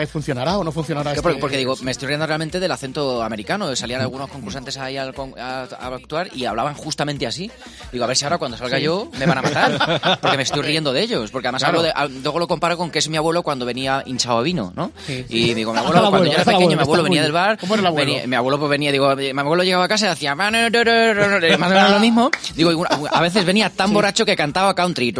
[0.06, 3.74] funcionará o no funcionará este- porque, porque digo, me estoy riendo realmente del acento americano.
[3.76, 7.50] Salían algunos concursantes ahí al a, a actuar y hablaban justamente así.
[7.92, 10.18] Digo, a ver si ahora cuando salga yo me van a matar.
[10.20, 11.30] Porque me estoy riendo de ellos.
[11.30, 11.78] Porque además Claro.
[11.78, 14.42] hablo de, a- luego lo comparo con que es mi abuelo cuando venía hinchado a
[14.42, 14.92] vino, ¿no?
[15.06, 15.24] Sí.
[15.28, 17.58] Y digo, mi abuelo, cuando abuelo, yo era pequeño, mi abuelo, venía del bar.
[17.58, 18.06] ¿Cómo era el abuelo?
[18.12, 20.34] venía- mi abuelo pues venía, digo, mi abuelo llegaba a casa y hacía...
[20.34, 22.30] Más o menos lo mismo.
[22.54, 23.94] Digo, a veces veces venía tan sí.
[23.94, 25.14] borracho que cantaba country.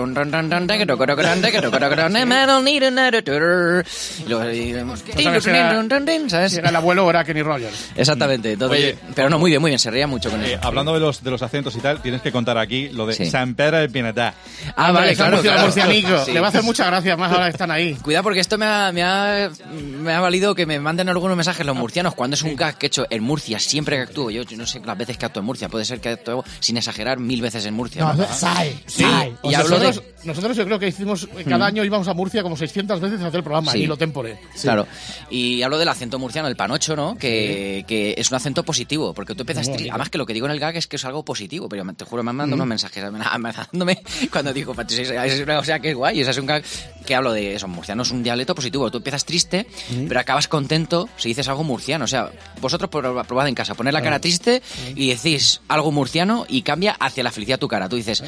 [6.59, 7.91] Era el abuelo era Kenny Rogers.
[7.97, 8.53] Exactamente.
[8.53, 10.67] Entonces, Oye, pero no, muy bien, muy bien, se reía mucho con eh, eso.
[10.67, 13.27] Hablando de los, de los acentos y tal, tienes que contar aquí lo de sí.
[13.27, 14.35] San Pedro del Pinatá.
[14.77, 15.71] Ah, vale, claro, claro.
[15.73, 16.33] Sí.
[16.33, 17.95] Le va a hacer muchas gracias más ahora que están ahí.
[17.95, 21.65] Cuidado porque esto me ha, me ha, me ha valido que me manden algunos mensajes
[21.65, 24.31] los murcianos cuando es un gag que he hecho en Murcia, siempre que actúo.
[24.31, 27.19] Yo, no sé las veces que actúo en Murcia, puede ser que actúo sin exagerar
[27.19, 28.08] mil veces en Murcia.
[28.15, 29.37] No, sai, Sí, sai.
[29.43, 30.01] y hablo de...
[30.25, 33.39] nosotros, yo creo que hicimos, cada año íbamos a Murcia como 600 veces a hacer
[33.39, 33.79] el programa, Sí.
[33.79, 34.39] y lo tempore.
[34.61, 34.87] Claro.
[35.31, 37.17] Y hablo del acento murciano, el panocho, ¿no?
[37.17, 39.67] Que, que es un acento positivo, porque tú empiezas...
[39.69, 39.93] Muy tri- bonito.
[39.95, 42.05] Además que lo que digo en el gag es que es algo positivo, pero te
[42.05, 44.03] juro, me han mandado unos mensajes amenazándome
[44.33, 46.47] cuando digo, "Pacho, es- es una- o sea, que es guay, o sea, es un
[46.47, 46.63] gag
[47.07, 49.67] que hablo de eso, murciano es un dialecto positivo, tú empiezas triste,
[50.09, 53.95] pero acabas contento si dices algo murciano, o sea, vosotros proba- probad en casa, poner
[53.95, 54.63] la cara triste
[54.95, 58.23] y decís algo murciano y cambia hacia la felicidad tu cara, tú dices...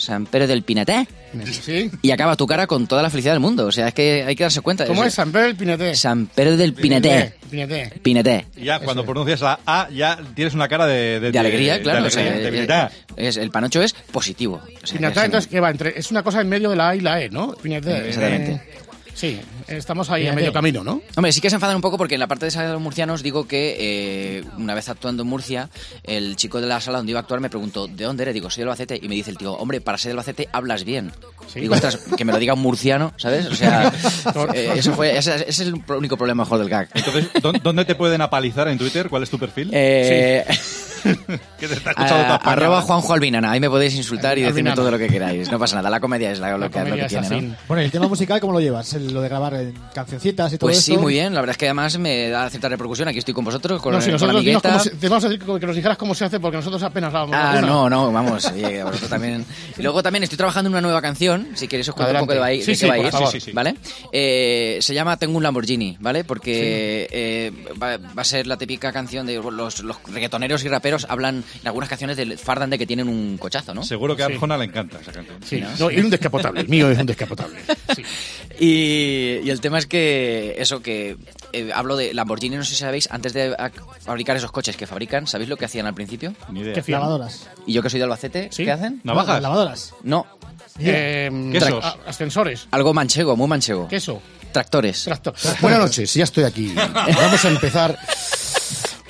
[0.00, 1.06] San Pedro del Pineté
[1.50, 1.90] ¿Sí?
[2.02, 3.66] y acaba tu cara con toda la felicidad del mundo.
[3.66, 4.86] O sea, es que hay que darse cuenta.
[4.86, 5.94] ¿Cómo O sea, es San Pedro el Pineté?
[5.94, 7.34] San Pedro del Pineté.
[7.50, 7.92] Pineté.
[8.02, 8.46] Pineté.
[8.56, 11.20] Y ya cuando pronuncias la A, ya tienes una cara de...
[11.20, 12.02] De alegría, claro.
[12.02, 12.90] De o sea, alegría, de eh, Pinetá.
[13.16, 14.60] es, el panocho es positivo.
[14.82, 15.70] O sea, Pineté, es- entonces, ¿qué va?
[15.70, 17.52] Entre, es una cosa en medio de la A y la E, ¿no?
[17.62, 18.08] Pineté.
[18.08, 18.52] Exactamente.
[18.52, 18.60] Eh,
[19.14, 21.00] sí, estamos ahí a medio camino, ¿no?
[21.16, 22.82] Hombre, sí que se enfadan un poco porque en la parte de sala de los
[22.82, 25.68] murcianos digo que eh, una vez actuando en Murcia,
[26.04, 28.34] el chico de la sala donde iba a actuar me preguntó, ¿de dónde eres?
[28.34, 28.98] Digo, soy del Albacete.
[29.02, 31.12] Y me dice el tío, hombre, para ser del Albacete hablas bien.
[31.52, 31.60] Sí.
[31.60, 33.46] Digo, ostras, que me lo diga un murciano, ¿sabes?
[33.46, 33.92] O sea,
[34.54, 36.88] eh, eso fue, ese, ese es el único problema mejor del gag.
[36.94, 39.08] Entonces, ¿dó- ¿dónde te pueden apalizar en Twitter?
[39.08, 39.70] ¿Cuál es tu perfil?
[39.72, 40.44] Eh,
[41.58, 44.90] que te está escuchando a- arroba Juanjo Albinana, ahí me podéis insultar y decirme todo
[44.90, 45.50] lo que queráis.
[45.50, 47.28] No pasa nada, la comedia es la- lo, que, lo tiene.
[47.40, 47.56] ¿no?
[47.66, 48.92] Bueno, ¿y el tema musical, ¿cómo lo llevas?
[49.00, 50.92] El- Lo de grabar en cancioncitas y todo Pues esto.
[50.92, 51.34] sí, muy bien.
[51.34, 53.08] La verdad es que además me da cierta repercusión.
[53.08, 54.78] Aquí estoy con vosotros, con, no, si con la amigueta.
[54.78, 57.36] se- te vamos a decir que nos dijeras cómo se hace porque nosotros apenas hablamos
[57.36, 58.46] Ah, no, no, vamos.
[58.46, 59.44] oye, vosotros también.
[59.78, 61.48] Y luego también estoy trabajando en una nueva canción.
[61.54, 63.10] Si queréis os cuento un poco de, va- Sí, de sí, qué va a ir,
[63.10, 63.30] favor.
[63.30, 63.52] Sí, sí, sí.
[63.52, 63.74] ¿vale?
[64.12, 66.24] Eh, se llama Tengo un Lamborghini, ¿vale?
[66.24, 71.06] Porque eh, va, va a ser la típica canción de los, los reggaetoneros y raperos
[71.08, 73.82] hablan en algunas canciones del fardan de que tienen un cochazo, ¿no?
[73.82, 74.32] Seguro que a Sí.
[74.34, 75.38] Arjona le encanta esa canción.
[75.44, 76.60] Sí, no, y un descapotable.
[76.60, 77.58] El mío es un descapotable.
[77.94, 78.02] Sí.
[78.90, 81.16] Y, y el tema es que eso que
[81.52, 83.54] eh, hablo de Lamborghini, no sé si sabéis, antes de
[84.00, 86.34] fabricar esos coches que fabrican, ¿sabéis lo que hacían al principio?
[86.50, 86.74] Ni idea.
[86.74, 86.98] ¿Qué fiel.
[86.98, 87.46] Lavadoras.
[87.66, 88.64] Y yo que soy de Albacete, Sí.
[88.64, 89.00] ¿qué hacen?
[89.04, 89.40] ¿Navajas?
[89.42, 89.94] Lavadoras.
[90.02, 90.26] No,
[90.78, 91.84] Eh, Quesos.
[92.06, 92.66] ascensores.
[92.70, 93.86] algo manchego, muy manchego.
[93.88, 94.20] Queso.
[94.52, 95.04] Tractores.
[95.04, 95.34] Tractor.
[95.60, 96.72] Buenas noches, ya estoy aquí.
[96.94, 97.98] Vamos a empezar.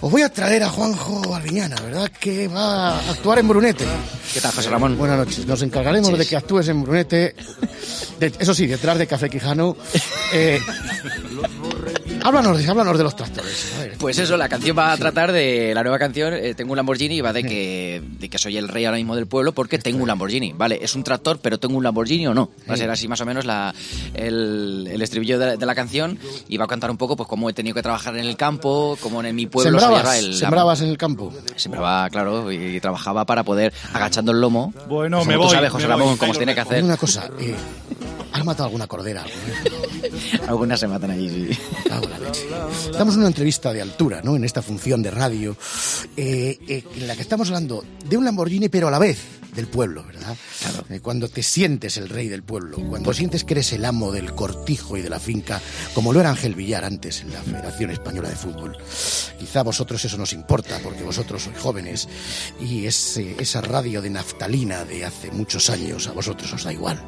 [0.03, 2.11] Os voy a traer a Juanjo Alviñana, ¿verdad?
[2.19, 3.85] Que va a actuar en Brunete.
[4.33, 4.97] ¿Qué tal, José Ramón?
[4.97, 5.45] Buenas noches.
[5.47, 7.35] Nos encargaremos de que actúes en Brunete.
[8.19, 9.77] De- eso sí, detrás de Café Quijano.
[10.33, 10.61] Eh,
[12.25, 13.73] háblanos, de, háblanos de los tractores.
[13.77, 13.97] A ver.
[13.99, 16.35] Pues eso, la canción va a tratar de la nueva canción.
[16.35, 19.15] eh, tengo un Lamborghini y va de que, de que soy el rey ahora mismo
[19.17, 20.53] del pueblo porque tengo un Lamborghini.
[20.53, 22.51] Vale, es un tractor, pero tengo un Lamborghini o no.
[22.69, 23.75] Va a ser así más o menos la,
[24.15, 27.49] el, el estribillo de, de la canción y va a cantar un poco pues cómo
[27.49, 30.35] he tenido que trabajar en el campo, cómo en mi pueblo se sembrabas, el.
[30.35, 31.33] sembrabas en el campo.
[31.57, 34.73] Sembraba, claro, y trabajaba para poder agachando el lomo.
[34.89, 36.01] Bueno, Como me tú voy, sabes, José me voy.
[36.03, 36.83] Ramón, cómo se tiene que hacer.
[36.85, 37.55] Una cosa, eh,
[38.33, 39.25] ¿has matado alguna cordera?
[39.25, 40.41] vez?
[40.49, 41.59] Algunas se matan allí, sí.
[42.91, 44.37] Estamos en una entrevista de altura, ¿no?
[44.37, 45.57] En esta función de radio,
[46.17, 49.67] eh, eh, en la que estamos hablando de un Lamborghini, pero a la vez del
[49.67, 50.37] pueblo, ¿verdad?
[50.91, 54.35] Eh, cuando te sientes el rey del pueblo, cuando sientes que eres el amo del
[54.35, 55.61] cortijo y de la finca,
[55.95, 58.77] como lo era Ángel Villar antes en la Federación Española de Fútbol.
[59.39, 62.09] Quizá a vosotros eso nos importa, porque vosotros sois jóvenes
[62.61, 67.03] y ese, esa radio de naftalina de hace muchos años a vosotros os da igual.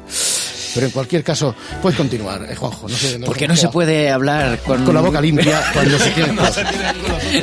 [0.73, 2.87] Pero en cualquier caso, puedes continuar, eh, Juanjo.
[2.87, 6.33] No sé, Porque no se puede hablar con, con la boca limpia cuando se tiene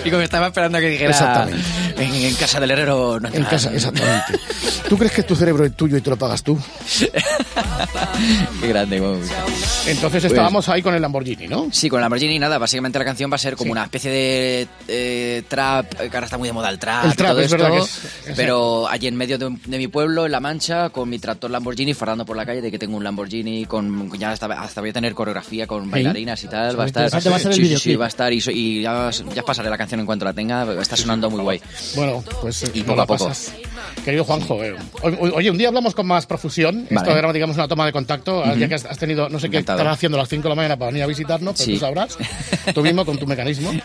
[0.05, 1.61] y como estaba esperando a que dijera Exactamente.
[1.99, 4.41] En, en casa del herrero no En casa, exactamente.
[4.89, 6.59] ¿Tú crees que tu cerebro es tuyo y te lo pagas tú?
[8.61, 9.03] Qué grande.
[9.87, 11.69] Entonces estábamos ahí con el Lamborghini, ¿no?
[11.73, 14.69] Sí, con el Lamborghini nada, básicamente la canción va a ser como una especie de
[14.89, 17.47] eh, trap, eh, que ahora está muy de moda el trap, El trap, todo es
[17.47, 20.41] esto, verdad que es- es- pero allí en medio de, de mi pueblo, en La
[20.41, 24.11] Mancha, con mi tractor Lamborghini, farando por la calle de que tengo un Lamborghini, con
[24.19, 27.13] ya hasta, hasta voy a tener coreografía con bailarinas y tal, va a estar...
[27.13, 30.01] va a sí, sí, sí, va a estar y, y ya, ya pasaré la canción
[30.01, 31.61] en cuanto la tenga, está sonando muy guay.
[31.97, 33.29] Bueno, pues eh, Y poco a poco.
[33.29, 33.53] pasas.
[34.05, 36.83] Querido Juanjo, eh, oye, un día hablamos con más profusión.
[36.83, 37.19] Esto Vale.
[37.19, 38.43] era, digamos, una toma de contacto.
[38.55, 40.77] Ya que has tenido, no sé qué estarás haciendo a las 5 de la mañana
[40.77, 42.19] para venir a visitarnos, pero tú sabrás.
[42.75, 43.71] tú mismo con tu mecanismo.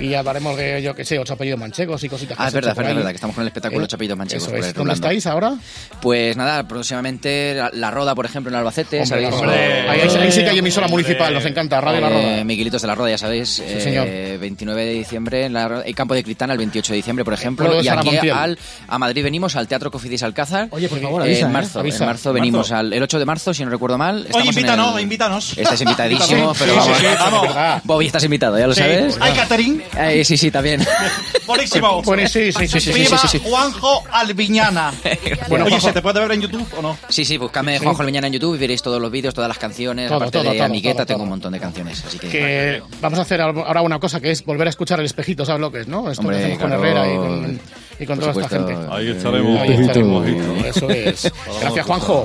[0.00, 2.74] Y ya hablaremos de, yo qué sé, ocho apellidos manchegos y cositas Ah, es verdad,
[2.74, 4.44] verdad, verdad, que estamos con el espectáculo Eh, Manchegos.
[4.44, 4.74] Eso por ahí es.
[4.74, 5.56] ¿Dónde estáis ahora?
[6.00, 9.30] Pues nada, próximamente la, Roda, por ejemplo, en Albacete, ¿sabéis?
[9.40, 9.52] Roda.
[9.52, 12.38] Ahí, ahí- ahí sí que hay emisora municipal, nos encanta, Radio La Roda.
[12.40, 13.58] Eh, Miguelitos de la Roda, ya sabéis.
[13.60, 14.06] eh, señor.
[14.40, 17.66] 29 de diciembre en la el Campo de Criptana, el 28 de diciembre, por ejemplo.
[17.66, 20.68] pueblo de Y aquí al, a Madrid venimos al Teatro Cofidis Alcázar.
[20.70, 21.52] Oye, por favor, Eh, avisa, en ¿eh?
[21.52, 22.04] marzo, Avisa.
[22.04, 24.26] en marzo venimos al el 8 de marzo, si no recuerdo mal.
[24.32, 25.56] Oye, invítanos, el- invítanos.
[25.58, 26.96] Estás invitadísimo, Sí, pero sí, vamos.
[26.98, 27.82] sí, sí, Vamos.
[27.84, 29.16] Bobby, estás invitado, ya lo sabes.
[29.20, 29.82] Ay, Catherine.
[29.98, 30.84] Eh, sí, sí, también.
[31.46, 32.02] Buenísimo.
[32.32, 32.92] Sí, sí, sí, sí.
[32.92, 33.40] Sí, sí, sí.
[33.44, 34.92] Juanjo Alviñana.
[35.48, 36.96] Bueno, Oye, ¿se te puede ver en YouTube o no?
[37.08, 40.08] Sí, sí, buscadme Juanjo Leñana en YouTube y veréis todos los vídeos, todas las canciones.
[40.08, 42.04] Todo, Aparte todo, de todo, Amigueta, tengo un montón de canciones.
[42.04, 42.28] Así que.
[42.28, 45.60] Que vamos a hacer ahora una cosa que es volver a escuchar el espejito, ¿sabes
[45.60, 46.10] lo que es, no?
[46.10, 46.72] Esto Hombre, que hacemos con.
[46.72, 47.60] Herrera y con,
[48.02, 48.76] y con Por toda esta supuesto.
[48.78, 48.92] gente.
[48.94, 49.60] Ahí estaremos.
[49.60, 50.26] Ahí estaremos.
[50.66, 51.32] Eso es.
[51.60, 52.24] Gracias, Juanjo.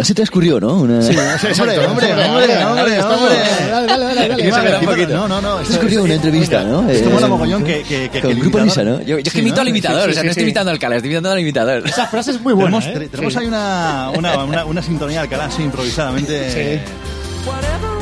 [0.00, 0.74] Así transcurrió, ¿no?
[0.74, 1.02] Una...
[1.02, 1.62] Sí, exacto.
[1.62, 3.36] Hombre, hombre, hombre, hombre, hombre.
[3.70, 4.50] Dale, dale, dale, dale.
[4.50, 4.86] Da un Vale.
[4.86, 5.08] poquito.
[5.14, 5.54] No, no, no.
[5.56, 6.88] esto- Transcurrió una entrevista, ¿no?
[6.88, 9.00] Esto Eh, mola mogollón que, que, que, Con que el Grupo Risa, ¿no?
[9.00, 9.62] Yo, yo es que Sí, imito ¿no?
[9.62, 10.48] al imitador, Sí, sí, o sea, sí, no estoy sí.
[10.48, 11.82] imitando al Cala, estoy imitando al imitador.
[11.86, 13.08] Esa frase es muy buena, Tenemos, ¿eh?
[13.10, 16.80] tenemos ahí una, una, una, una sintonía de Alcalá, así improvisadamente.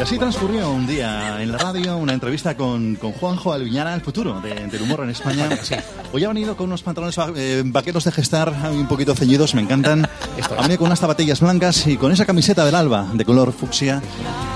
[0.01, 4.01] Y así transcurrió un día en la radio una entrevista con, con Juanjo Alviñana, el
[4.01, 5.47] futuro de- del humor en España.
[6.15, 9.61] Hoy ha venido con unos pantalones va- eh, vaqueros de gestar, un poquito ceñidos, me
[9.61, 10.09] encantan.
[10.57, 14.01] Ha venido con unas zapatillas blancas y con esa camiseta del alba de color fucsia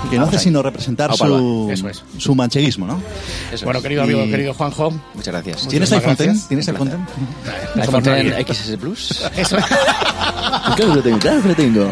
[0.09, 2.03] que no hace sino representar Vamos al su, eso es.
[2.17, 2.99] su mancheguismo, ¿no?
[3.51, 3.83] Eso Bueno, es.
[3.83, 4.91] querido amigo, Y- querido Juanjo.
[5.13, 5.67] Muchas gracias.
[5.67, 6.21] ¿Tienes gracias.
[6.21, 6.47] X?
[6.47, 6.67] ¿Tienes.
[6.67, 6.79] X?
[7.75, 8.39] iPhone nadie.
[8.41, 9.23] X XS Plus.
[9.37, 9.57] Eso.
[9.57, 11.91] Claro que lo tengo, claro que lo tengo.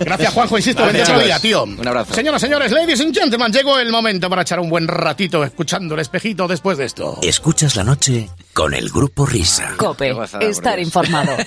[0.00, 1.40] Gracias, Juanjo, insisto, día, chicos.
[1.42, 1.64] tío.
[1.64, 2.14] Un abrazo.
[2.14, 6.00] Señoras, señores, ladies and gentlemen, llegó el momento para echar un buen ratito escuchando el
[6.00, 7.18] espejito después de esto.
[7.22, 9.74] Escuchas la noche con el Grupo Risa.
[9.76, 11.36] Cope, estar informado.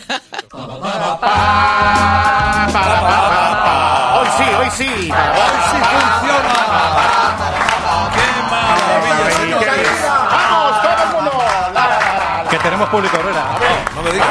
[4.20, 4.84] Hoy sí, hoy sí.
[4.88, 6.54] Hoy sí funciona.
[8.14, 10.10] ¡Qué maravilla!
[10.32, 11.32] ¡Vamos, todo el mundo!
[12.50, 13.46] Que tenemos público, Herrera.
[13.96, 14.28] No me digas.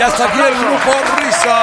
[0.00, 1.60] Y hasta aquí el grupo Risa.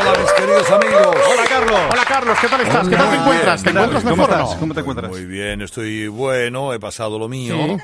[0.00, 1.06] Hola, mis queridos amigos.
[1.06, 1.80] Hola, Carlos.
[1.92, 2.88] Hola, Carlos, ¿qué tal estás?
[2.88, 3.62] ¿Qué tal te encuentras?
[3.62, 4.54] ¿Te encuentras ¿Cómo mejor o estás?
[4.54, 4.60] no?
[4.60, 5.10] ¿Cómo te encuentras?
[5.10, 7.54] Muy bien, estoy bueno, he pasado lo mío.
[7.54, 7.76] Sí.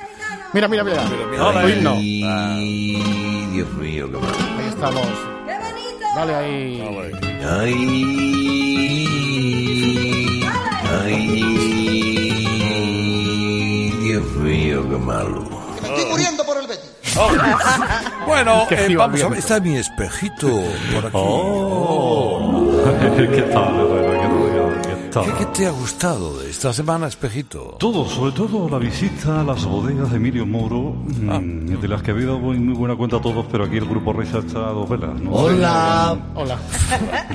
[0.53, 1.03] Mira, mira, mira.
[1.39, 1.73] Hola, ahí.
[1.73, 1.91] himno.
[1.91, 4.33] Ay, Dios mío, qué mal.
[4.57, 5.07] Ahí estamos.
[6.15, 6.83] Dale ahí.
[7.47, 7.73] Ay,
[11.05, 11.53] ay,
[14.01, 15.50] Dios mío, qué malo.
[18.25, 19.39] Bueno, Qué eh, vamos a ver.
[19.39, 20.47] Está mi espejito
[20.93, 21.17] por aquí.
[23.35, 24.29] ¿Qué tal, Herrera?
[24.81, 25.25] ¿Qué tal?
[25.25, 27.75] ¿Qué, qué te ha gustado de esta semana, espejito?
[27.79, 32.11] Todo, sobre todo la visita a las bodegas de Emilio Moro, mm, de las que
[32.11, 34.87] ha habido muy, muy buena cuenta todos, pero aquí el grupo Risa está a dos
[34.87, 35.19] velas.
[35.19, 35.31] ¿no?
[35.31, 36.17] Hola.
[36.35, 36.57] Hola.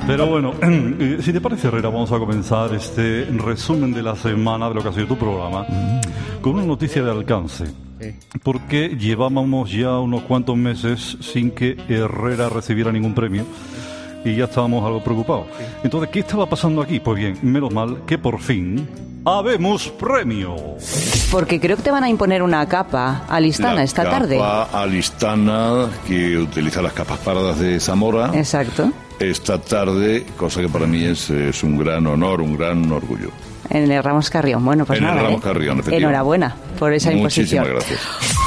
[0.07, 0.53] Pero bueno,
[1.21, 4.89] si te parece, Herrera, vamos a comenzar este resumen de la semana de lo que
[4.89, 5.65] ha sido tu programa
[6.41, 7.65] con una noticia de alcance.
[8.43, 13.45] Porque llevábamos ya unos cuantos meses sin que Herrera recibiera ningún premio
[14.25, 15.47] y ya estábamos algo preocupados.
[15.83, 16.99] Entonces, ¿qué estaba pasando aquí?
[16.99, 18.87] Pues bien, menos mal que por fin
[19.25, 20.55] habemos premio.
[21.31, 24.39] Porque creo que te van a imponer una capa a Listana La esta capa tarde.
[24.41, 28.91] alistana que utiliza las capas pardas de Zamora Exacto.
[29.19, 33.29] esta tarde, cosa que para mí es, es un gran honor, un gran orgullo.
[33.69, 34.63] En el Ramos Carrión.
[34.63, 35.23] Bueno, pues En el nada.
[35.23, 35.43] Ramos ¿eh?
[35.43, 35.83] Carrión.
[35.89, 37.63] Enhorabuena por esa imposición.
[37.67, 38.46] Muchísimas gracias.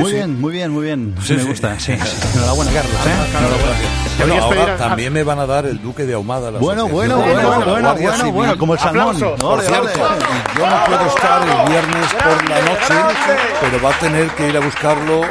[0.00, 0.16] Muy sí.
[0.16, 1.14] bien, muy bien, muy bien.
[1.22, 1.78] Sí, me gusta.
[1.78, 1.92] Sí.
[2.34, 2.94] Enhorabuena, Carlos.
[3.06, 3.38] ¿eh?
[3.38, 4.02] Enhorabuena.
[4.18, 6.50] Bueno, ahora también me van a dar el Duque de Ahumada.
[6.50, 9.16] la Bueno, bueno, bueno, bueno, bueno, bueno, bueno, como el salmón.
[9.16, 9.40] Aplausos.
[9.40, 9.92] Por Ole, cierto, ole.
[10.58, 13.16] yo no puedo estar el viernes por la noche,
[13.60, 15.22] pero va a tener que ir a buscarlo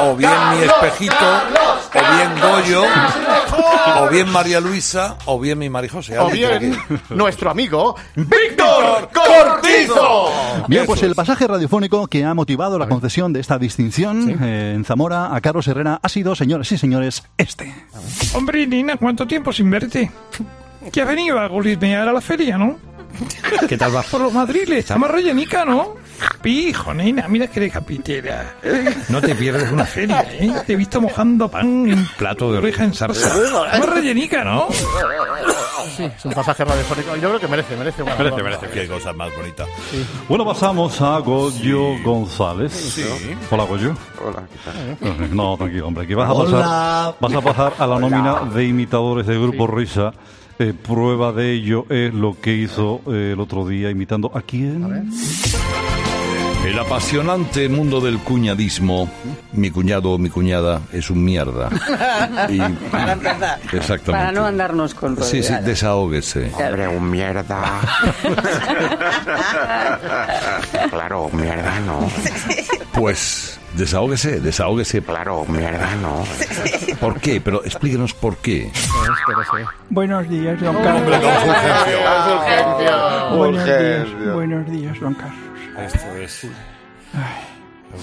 [0.00, 2.84] o bien mi espejito, o bien Goyo,
[4.00, 6.18] o bien María Luisa, o bien mi Marijose.
[6.18, 6.76] O bien,
[7.10, 10.30] nuestro amigo Víctor Cortizo.
[10.68, 14.84] Bien, pues el pasaje radiofónico que ha motivado la concesión de esta distinción eh, en
[14.84, 17.74] Zamora a Carlos Herrera ha sido, señores y señores, este.
[18.34, 20.10] Hombre, Nina, ¿cuánto tiempo sin verte?
[20.92, 22.78] Que has venido a golismear a la feria, ¿no?
[23.68, 24.02] ¿Qué tal va?
[24.02, 25.96] Por los madriles, está más rellenica, ¿no?
[26.40, 28.54] Pijo, nena, mira que de capitera.
[29.08, 30.52] No te pierdes una feria, ¿eh?
[30.66, 33.32] Te he visto mojando pan en plato de oreja en salsa.
[33.72, 34.68] Más rellenica, ¿no?
[35.96, 37.16] Sí, es un pasaje radiofónico.
[37.16, 38.02] Yo creo que merece, merece.
[38.02, 38.66] una- Merece, merece.
[38.68, 39.64] Qué cosa más bonita.
[40.28, 42.72] Bueno, pasamos a Goyo González.
[42.72, 43.04] Sí.
[43.50, 43.94] Hola, Goyo.
[44.24, 44.58] Hola, ¿qué
[45.04, 45.34] tal?
[45.36, 46.06] No, tranquilo, hombre.
[46.06, 46.58] Que vas a Hola.
[46.60, 50.12] pasar, vas a pasar a la nómina de imitadores del grupo Risa.
[50.58, 55.10] Eh, prueba de ello es lo que hizo eh, el otro día imitando a quién.
[56.64, 59.10] El apasionante mundo del cuñadismo,
[59.52, 61.68] mi cuñado o mi cuñada es un mierda.
[62.48, 62.58] Y-
[62.90, 63.58] Para empezar.
[63.72, 64.12] Exactamente.
[64.12, 65.64] Para no andarnos con Sí, sí, rodeadas.
[65.66, 66.52] desahóguese.
[66.54, 67.80] Hombre, un mierda.
[70.90, 72.08] claro, un mierda no.
[72.92, 75.02] Pues desahóguese, desahóguese.
[75.02, 76.22] Claro, mierda no.
[77.00, 77.40] ¿Por qué?
[77.40, 78.70] Pero explíquenos por qué.
[79.90, 81.20] Buenos días, don Hombre, Carlos.
[83.36, 85.38] Buenos días, buenos días, don Carlos.
[85.78, 86.46] Esto es.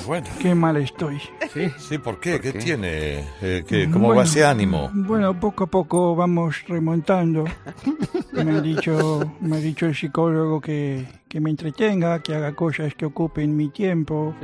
[0.05, 0.27] Bueno.
[0.39, 1.19] Qué mal estoy.
[1.51, 2.39] Sí, sí ¿por qué?
[2.39, 3.23] ¿Qué tiene?
[3.41, 4.91] Eh, ¿qué- ¿Cómo Bueno, va ese ánimo?
[4.93, 7.45] Bueno, poco a poco vamos remontando.
[8.33, 12.93] Me ha dicho, me ha dicho el psicólogo que, que me entretenga, que haga cosas
[12.93, 14.35] que ocupen mi tiempo,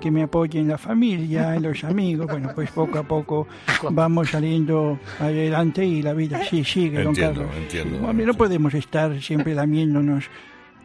[0.00, 2.28] que me apoye en la familia, en los amigos.
[2.28, 3.48] Bueno, pues poco a poco
[3.90, 7.56] vamos saliendo adelante y la vida sí sigue, don Entiendo, Carlos.
[7.56, 8.08] entiendo.
[8.08, 10.26] Hombre, no podemos estar siempre lamiéndonos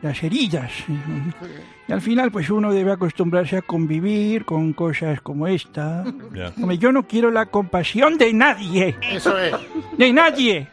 [0.01, 0.71] las heridas.
[1.87, 6.03] Y al final, pues uno debe acostumbrarse a convivir con cosas como esta.
[6.57, 8.95] Hombre, yo no quiero la compasión de nadie.
[9.11, 9.53] Eso es.
[9.97, 10.67] De nadie.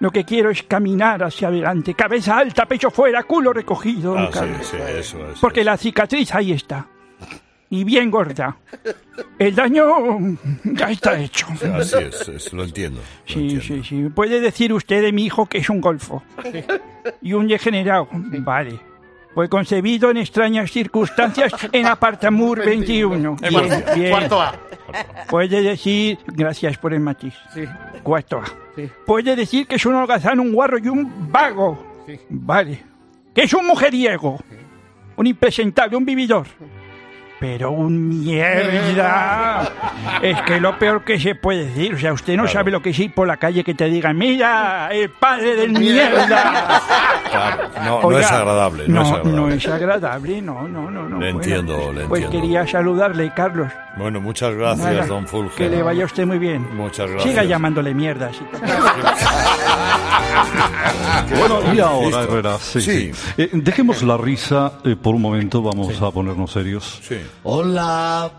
[0.00, 4.28] Lo que quiero es caminar hacia adelante, cabeza alta, pecho fuera, culo recogido, don Ah,
[4.32, 4.66] sí, Carlos.
[4.66, 5.38] sí, eso es.
[5.40, 6.86] Porque la cicatriz ahí está.
[7.70, 8.56] Y bien gorda.
[9.38, 9.84] El daño
[10.64, 11.46] ya está hecho.
[11.74, 13.00] Así es, es, lo entiendo.
[13.26, 14.08] Sí, sí, sí.
[14.14, 16.22] Puede decir usted de mi hijo que es un golfo.
[17.22, 18.08] Y un degenerado.
[18.12, 18.78] Vale.
[19.34, 23.36] Fue concebido en extrañas circunstancias en Apartamur 21.
[23.42, 24.10] En Bien, bien.
[24.10, 24.54] Cuarto A.
[25.28, 27.34] Puede decir, gracias por el matiz.
[27.52, 27.64] Sí.
[28.04, 28.44] Cuarto A.
[28.76, 28.88] Sí.
[29.04, 31.84] Puede decir que es un holgazán, un guarro y un vago.
[32.28, 32.84] Vale.
[33.34, 34.38] Que es un mujeriego.
[35.16, 36.46] Un impresentable, un vividor.
[37.40, 39.68] Pero un mierda.
[40.22, 41.94] Es que lo peor que se puede decir.
[41.94, 44.16] O sea, usted no sabe lo que es ir por la calle que te digan,
[44.16, 46.80] mira, el padre del mierda.
[47.30, 49.32] Claro, no, no es agradable, no, es agradable.
[49.36, 51.08] No es agradable, no, no, no.
[51.08, 51.18] no.
[51.18, 52.46] Le Bueno, entiendo, le Pues entiendo.
[52.46, 53.70] quería saludarle, Carlos.
[53.96, 55.56] Bueno, muchas gracias, Nada, don Fulgen.
[55.56, 56.66] Que le vaya a usted muy bien.
[56.76, 57.30] Muchas gracias.
[57.30, 58.30] Siga llamándole mierda.
[58.32, 58.44] sí.
[61.38, 62.22] Bueno, y ahora.
[62.22, 62.80] Herrera, sí.
[62.80, 63.12] Sí.
[63.14, 63.32] sí.
[63.38, 67.00] Eh, dejemos la risa eh, por un momento, vamos a ponernos serios.
[67.02, 67.16] Sí.
[67.42, 68.30] Hola.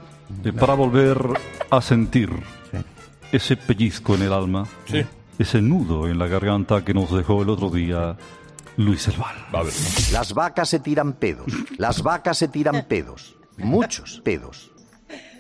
[0.60, 1.18] para volver
[1.70, 2.30] a sentir
[3.32, 5.06] ese pellizco en el alma, Sí.
[5.38, 8.18] ese nudo en la garganta que nos dejó el otro día
[8.78, 9.36] Luis El Val.
[9.54, 9.74] Va a ver.
[10.12, 11.46] Las vacas se tiran pedos.
[11.78, 13.36] Las vacas se tiran pedos.
[13.58, 14.72] Muchos pedos.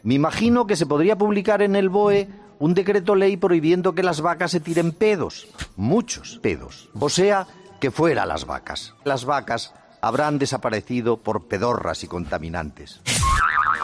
[0.04, 2.30] Me imagino que se podría publicar en el BOE
[2.60, 5.48] un decreto ley prohibiendo que las vacas se tiren pedos.
[5.76, 6.90] Muchos pedos.
[7.00, 7.48] O sea,
[7.82, 8.94] que fuera las vacas.
[9.04, 13.02] Las vacas habrán desaparecido por pedorras y contaminantes.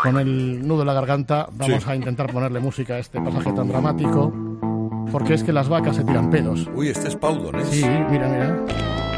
[0.03, 1.89] Con el nudo en la garganta vamos Sí.
[1.89, 4.33] a intentar ponerle música a este pasaje tan dramático.
[5.11, 6.67] Porque es que las vacas se tiran pedos.
[6.75, 7.65] Uy, este es Paudon, ¿eh?
[7.69, 8.65] Sí, mira, mira.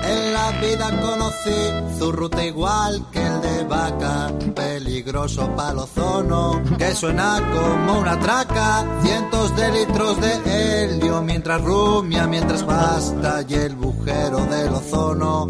[0.06, 6.94] En la vida conocí su ruta igual que el de vaca, peligroso palo ozono, que
[6.96, 13.76] suena como una traca, cientos de litros de helio mientras rumia, mientras pasta y el
[13.76, 15.48] bujero del ozono,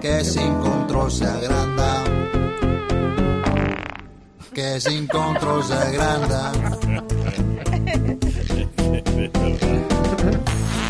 [0.00, 2.04] que sin control se agranda,
[4.56, 6.50] que sin control se agranda.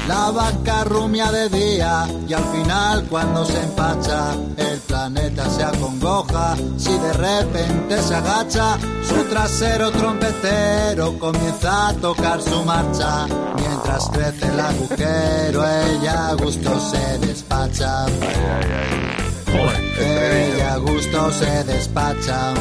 [0.07, 6.55] La vaca rumia de día y al final cuando se empacha el planeta se acongoja.
[6.77, 13.27] Si de repente se agacha su trasero trompetero comienza a tocar su marcha.
[13.57, 18.07] Mientras crece el agujero ella a gusto se despacha.
[19.99, 22.55] Ella a gusto se despacha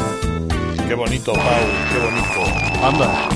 [0.87, 1.43] Qué bonito, Pau,
[1.91, 2.41] qué bonito.
[2.85, 3.29] Anda.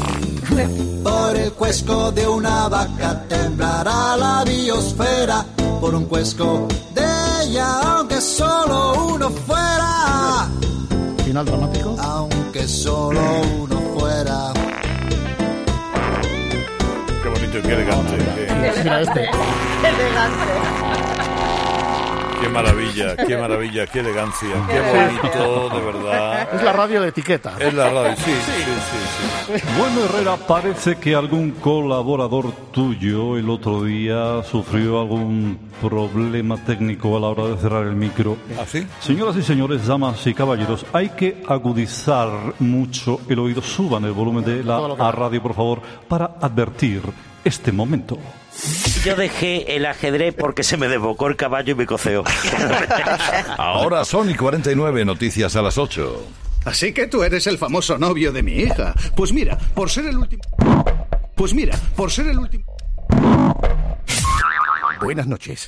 [1.03, 5.45] Por el cuesco de una vaca temblará la biosfera.
[5.81, 7.01] Por un cuesco de
[7.43, 10.47] ella, aunque solo uno fuera.
[11.25, 11.95] Final dramático.
[11.99, 13.21] Aunque solo
[13.62, 14.53] uno fuera.
[17.23, 18.17] Qué bonito y qué elegante.
[18.35, 19.29] Qué, Mira este.
[22.39, 26.54] qué maravilla, qué maravilla, qué elegancia, qué bonito, de verdad.
[26.54, 27.54] Es la radio de etiqueta.
[27.60, 29.65] Es la radio, sí, sí, sí, sí.
[29.78, 37.19] Bueno, Herrera, parece que algún colaborador tuyo el otro día sufrió algún problema técnico a
[37.19, 38.38] la hora de cerrar el micro.
[38.60, 38.86] ¿Ah, sí?
[38.99, 43.62] Señoras y señores, damas y caballeros, hay que agudizar mucho el oído.
[43.62, 47.02] Suban el volumen de la a radio, por favor, para advertir
[47.43, 48.17] este momento.
[49.04, 52.24] Yo dejé el ajedrez porque se me desbocó el caballo y me coceó.
[53.58, 56.28] Ahora son y 49 noticias a las 8.
[56.65, 58.93] Así que tú eres el famoso novio de mi hija.
[59.15, 60.41] Pues mira, por ser el último...
[61.36, 62.65] Pues mira, por ser el último...
[65.02, 65.67] Buenas noches.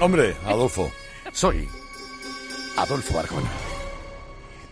[0.00, 0.90] Hombre, Adolfo.
[1.32, 1.68] Soy
[2.76, 3.50] Adolfo Arjona.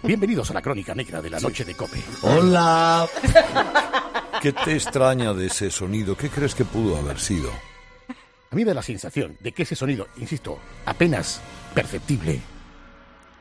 [0.02, 2.02] Bienvenidos a la crónica negra de la noche de Cope.
[2.22, 3.06] Hola.
[4.42, 6.16] ¿Qué te extraña de ese sonido?
[6.16, 7.48] ¿Qué crees que pudo haber sido?
[8.50, 11.40] A mí me da la sensación de que ese sonido, insisto, apenas
[11.72, 12.40] perceptible,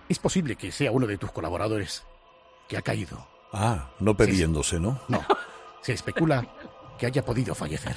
[0.08, 2.04] es posible que sea uno de tus colaboradores
[2.68, 3.28] que ha caído.
[3.52, 5.02] Ah, no perdiéndose, ¿no?
[5.08, 5.26] No,
[5.82, 6.46] se especula
[7.00, 7.96] que haya podido fallecer.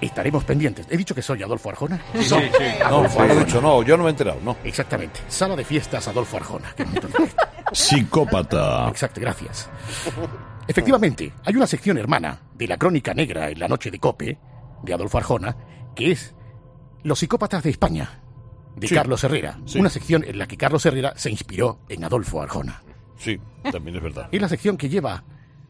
[0.00, 0.86] Estaremos pendientes.
[0.90, 2.02] He dicho que soy Adolfo Arjona.
[2.14, 2.38] Sí, sí.
[2.80, 3.44] No, Adolfo no lo he Arjona.
[3.44, 4.56] dicho, no, yo no me he enterado, no.
[4.64, 5.20] Exactamente.
[5.28, 6.74] Sala de fiestas Adolfo Arjona.
[7.72, 8.88] Psicópata.
[8.88, 9.70] Exacto, gracias.
[10.68, 14.38] Efectivamente, hay una sección hermana de la Crónica Negra en la Noche de Cope,
[14.82, 15.56] de Adolfo Arjona,
[15.94, 16.34] que es
[17.02, 18.20] Los psicópatas de España,
[18.76, 18.94] de Sí.
[18.94, 19.58] Carlos Herrera.
[19.66, 19.78] Sí.
[19.80, 22.82] Una sección en la que Carlos Herrera se inspiró en Adolfo Arjona.
[23.18, 23.38] Sí,
[23.70, 24.28] también es verdad.
[24.30, 25.24] Es la sección que lleva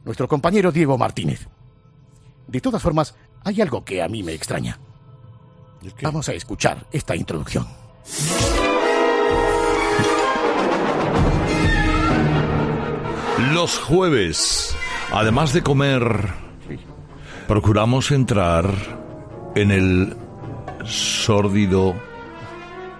[0.04, 1.48] nuestro compañero Diego Martínez.
[2.46, 4.78] De todas formas, hay algo que a mí me extraña.
[6.02, 7.66] Vamos a escuchar esta introducción.
[13.52, 14.74] Los jueves,
[15.12, 16.28] además de comer,
[17.46, 18.72] procuramos entrar
[19.54, 20.16] en el
[20.84, 21.94] sórdido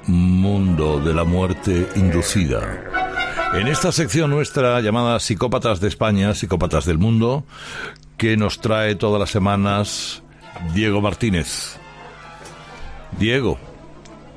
[0.06, 2.84] mundo de la muerte inducida.
[3.54, 7.44] En esta sección nuestra llamada Psicópatas de España, Psicópatas del Mundo,
[8.16, 10.22] que nos trae todas las semanas
[10.74, 11.76] Diego Martínez.
[13.18, 13.58] Diego.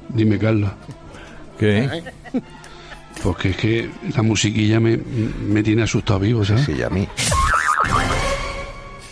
[0.09, 0.71] Dime, Carlos.
[1.57, 2.03] ¿Qué?
[3.23, 6.65] Porque es que la musiquilla me, me tiene asustado vivo, ¿sabes?
[6.65, 7.07] Sí, a mí.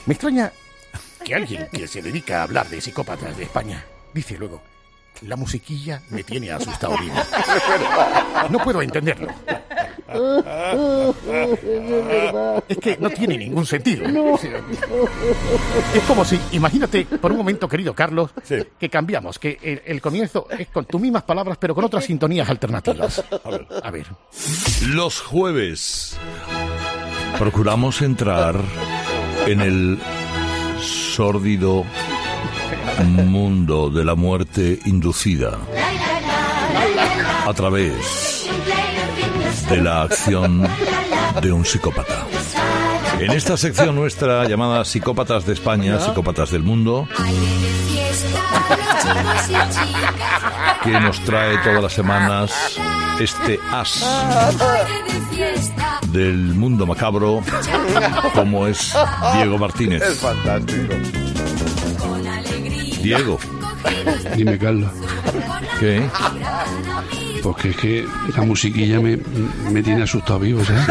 [0.06, 0.52] Me extraña
[1.24, 4.62] que alguien que se dedica a hablar de psicópatas de España dice luego,
[5.22, 7.16] la musiquilla me tiene asustado vivo.
[8.50, 9.30] No puedo entenderlo.
[12.68, 14.06] Es que no tiene ningún sentido.
[15.94, 18.32] Es como si, imagínate, por un momento, querido Carlos,
[18.78, 22.50] que cambiamos, que el, el comienzo es con tus mismas palabras, pero con otras sintonías
[22.50, 23.24] alternativas.
[23.44, 23.68] A ver.
[23.82, 24.08] A ver.
[24.88, 26.18] Los jueves
[27.40, 28.56] procuramos entrar
[29.48, 30.00] en el
[30.80, 31.86] sórdido
[33.04, 35.58] mundo de la muerte inducida
[37.46, 38.48] a través
[39.70, 40.68] de la acción
[41.42, 42.26] de un psicópata.
[43.20, 47.08] En esta sección nuestra llamada Psicópatas de España, Psicópatas del Mundo,
[50.84, 52.80] que nos trae todas las semanas
[53.20, 54.04] este as
[56.14, 57.42] del mundo macabro,
[58.34, 58.94] como es
[59.34, 60.02] Diego Martínez.
[60.02, 60.94] Es fantástico.
[63.02, 63.38] Diego,
[64.36, 64.92] Dime, Carlos.
[65.80, 66.02] ¿qué?
[67.42, 68.08] Porque es que
[68.38, 69.18] la musiquilla me,
[69.72, 70.88] me tiene asustado vivo, ¿sabes?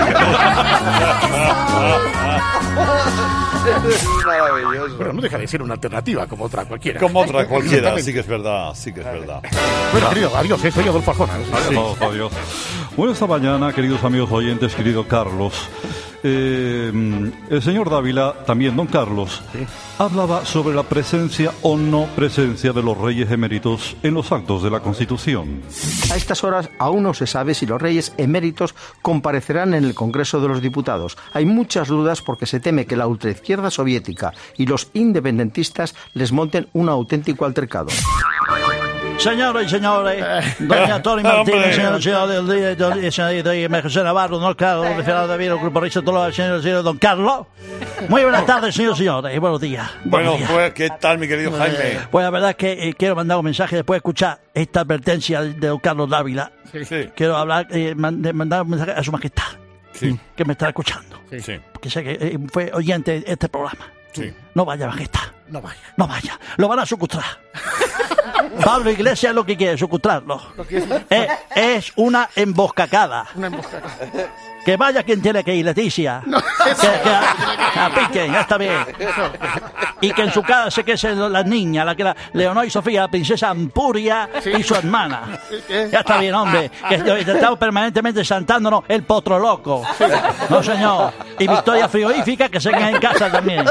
[4.22, 4.98] Es maravilloso.
[4.98, 7.00] Pero no deja de ser una alternativa como otra cualquiera.
[7.00, 9.42] Como otra cualquiera, sí que es verdad, sí que es verdad.
[9.90, 11.34] Bueno, querido, adiós, eh, soy Adolfo Arjona.
[11.34, 12.32] Adiós, adiós.
[12.96, 15.68] Bueno, esta mañana, queridos amigos oyentes, querido Carlos,
[16.22, 19.42] eh, el señor Dávila, también don Carlos,
[19.98, 24.70] hablaba sobre la presencia o no presencia de los reyes eméritos en los actos de
[24.70, 25.62] la Constitución.
[26.10, 30.40] A estas horas aún no se sabe si los reyes eméritos comparecerán en el Congreso
[30.40, 31.16] de los Diputados.
[31.32, 36.68] Hay muchas dudas porque se teme que la ultraizquierda soviética y los independentistas les monten
[36.72, 37.88] un auténtico altercado.
[39.22, 40.24] Señoras y señores,
[40.58, 45.28] doña Tony Martínez, señor, señor del día, del- señor de José Navarro, don Carlos, Fernando
[45.28, 47.46] David, el grupo Richard Tolo, el señor, señor don Carlos.
[48.08, 49.88] Muy buenas tardes, señor, señores, y buenos días.
[50.04, 51.76] Bueno, pues, ¿qué tal, mi querido Jaime?
[51.80, 54.80] Eh, Pues la verdad es que eh, quiero mandar un mensaje después de escuchar esta
[54.80, 56.50] advertencia de don Carlos Dávila.
[57.14, 59.44] Quiero hablar, eh, man- de mandar un mensaje a su majestad,
[60.34, 61.20] que me está escuchando.
[61.30, 61.60] Sí.
[61.80, 63.86] Que sé que eh, fue oyente de este programa.
[64.12, 64.32] Sí.
[64.54, 65.20] No vaya, majestad.
[65.48, 65.80] No vaya.
[65.96, 66.38] No vaya.
[66.56, 67.24] Lo van a secuestrar.
[68.64, 70.40] Pablo Iglesias lo que quiere, secuestrarlo.
[71.10, 73.26] Eh, es una emboscacada.
[73.34, 73.88] Una emboscada.
[74.64, 76.22] Que vaya quien tiene que ir, Leticia.
[76.24, 78.72] que, que a, a piquen, ya está bien.
[80.00, 83.02] Y que en su casa se queden las niñas, la que la Leonor y Sofía,
[83.02, 85.38] la princesa Ampuria y su hermana.
[85.90, 86.70] Ya está bien, hombre.
[86.88, 89.82] Que estamos permanentemente santándonos el potro loco.
[90.48, 91.12] No, señor.
[91.38, 93.64] Y Victoria Frigorífica, que se queden en casa también.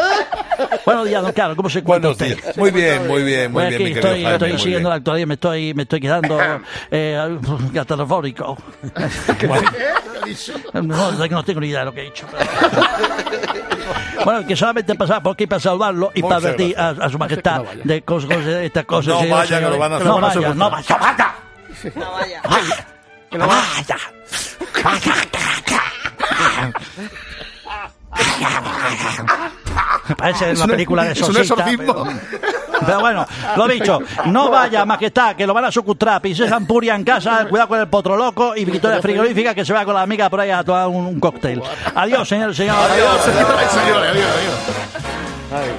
[0.86, 1.56] Buenos días, don Carlos.
[1.56, 2.44] ¿Cómo se encuentra Buenos usted?
[2.44, 2.58] días.
[2.58, 4.88] Muy bien, muy bien, muy Pues bien, aquí mi querido estoy, Jaime, estoy muy siguiendo
[4.88, 4.90] bien.
[4.90, 6.40] la actualidad, me estoy, me estoy quedando
[6.92, 7.38] eh,
[10.22, 10.82] catasofórico.
[10.82, 12.26] No, no, no tengo ni idea de lo que he dicho.
[14.24, 17.64] Bueno, que solamente pasaba por aquí para saludarlo y para advertir a, a su majestad
[17.84, 19.16] de cosas, de estas cosas.
[19.16, 20.36] No vaya, que lo van a No secuestrar.
[20.36, 22.88] vaya, no vaya, vaya.
[23.32, 23.62] No vaya.
[23.88, 23.98] Vaya.
[30.18, 32.06] Parece una un- película de es un exorcista, exorcismo.
[32.06, 32.51] Pero,
[32.86, 33.26] pero bueno,
[33.56, 36.22] lo dicho, no vaya, majestad, que lo van a secuestrar.
[36.22, 39.86] Princesa Ampuria en casa, cuidado con el potro loco y Victoria Frigorífica que se va
[39.86, 41.62] con la amiga por ahí a tomar un, un cóctel.
[41.96, 42.76] Adiós, señor, señor.
[42.78, 44.30] Adiós, señores, señores, adiós,
[45.52, 45.76] adiós.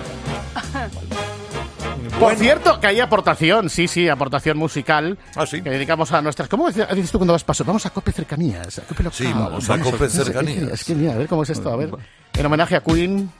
[2.18, 5.18] Por cierto, que hay aportación, sí, sí, aportación musical.
[5.50, 6.48] Que dedicamos a nuestras.
[6.48, 7.64] ¿Cómo dices tú cuando vas paso?
[7.64, 8.78] Vamos a Cope Cercanías.
[8.78, 9.18] A Cope Local.
[9.18, 10.70] Sí, vamos a Cope Cercanías.
[10.72, 11.72] Es que mira, a ver cómo es esto.
[11.72, 11.90] A ver.
[12.34, 13.30] En homenaje a Queen.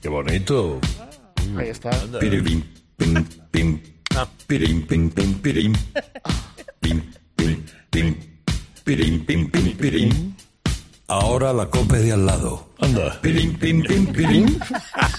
[0.00, 0.78] Qué bonito.
[1.56, 1.90] Ahí está.
[2.20, 2.62] Piririm,
[2.96, 3.80] pim, pim.
[4.16, 5.72] Ah, pirim, pim, pim, pirim.
[6.80, 7.02] Pim,
[7.36, 8.16] pim, pim.
[8.84, 10.34] Pirim, pim, pim, pirim.
[11.08, 12.68] Ahora la cope de al lado.
[12.80, 13.18] Anda.
[13.22, 14.58] Pirim, pim, pim, pirim.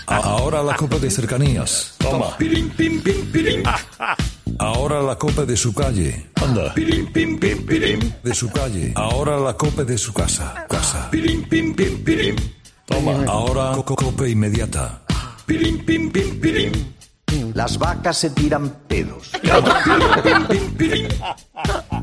[0.07, 1.95] Ahora la cope de cercanías.
[1.97, 2.37] Toma.
[2.37, 3.63] Pirim, pim, pim, pirim.
[4.59, 6.29] Ahora la cope de su calle.
[6.35, 6.73] Anda.
[6.73, 7.99] Pirim, pim, pim, pirim.
[8.23, 8.91] De su calle.
[8.95, 10.65] Ahora la cope de su casa.
[10.69, 11.09] Casa.
[11.09, 12.35] Pirim, pim, pim, pirim.
[12.85, 13.23] Toma.
[13.27, 15.01] Ahora co- cope inmediata.
[15.49, 16.71] Pirim, pim, pim, pirim.
[17.55, 19.31] Las vacas se tiran pedos.
[20.23, 21.07] Pirim, pim, pirim.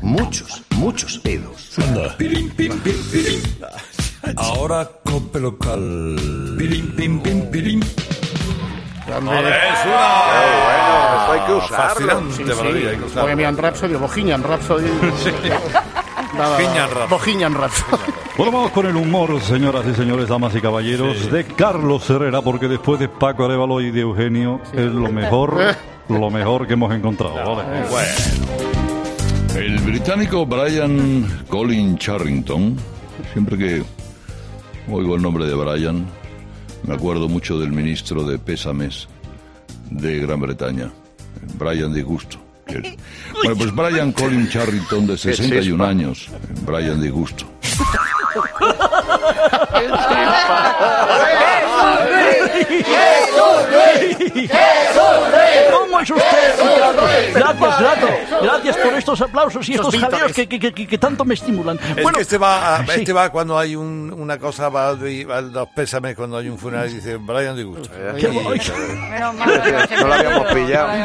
[0.01, 1.77] Muchos, muchos pedos.
[2.17, 3.41] Pirim, pim, pim, pirim.
[4.35, 5.79] Ahora cope local.
[6.57, 7.79] Pirim, pim, pim, pirim.
[9.07, 9.39] Una...
[11.31, 11.87] hay que usarlo.
[11.87, 13.07] Fascinante Sí, maravilla, hay que sí.
[13.07, 13.21] usarlo.
[13.23, 14.89] Bohemian Rhapsody o Bohemian Rhapsody.
[16.35, 17.09] Bohemian Rhapsody.
[17.09, 18.26] Bohemian Rhapsody.
[18.37, 22.67] Bueno, vamos con el humor, señoras y señores, damas y caballeros, de Carlos Herrera, porque
[22.67, 25.57] después de Paco Arevalo y de Eugenio es lo mejor,
[26.09, 27.33] lo mejor que hemos encontrado.
[27.55, 28.07] ¿vale?
[29.55, 32.77] El británico Brian Colin Charrington,
[33.33, 33.83] siempre que
[34.91, 36.05] oigo el nombre de Brian,
[36.85, 39.07] me acuerdo mucho del ministro de Pésames
[39.89, 40.91] de Gran Bretaña,
[41.57, 42.95] Brian que es-
[43.33, 46.29] Bueno, pues Brian Colin Charrington, de 61 años,
[46.67, 47.01] Brian
[49.17, 50.55] Jesus Cristo,
[52.85, 55.76] Jesus Cristo, Jesus Cristo.
[55.97, 57.33] ¿Cómo es usted?
[57.33, 58.41] Gracias, gracias.
[58.41, 61.79] Gracias por estos aplausos y estos jaleos que, que- que- que tanto me estimulan.
[61.95, 62.91] Es que este va, a- sí.
[62.99, 66.57] este va cuando hay un- una cosa, va, de- a los pésames cuando hay un
[66.59, 67.89] funeral y dice Brian Disgusto.
[68.19, 68.61] Qué guay.
[69.99, 70.87] No lo habíamos pillado.
[70.89, 71.01] Ay,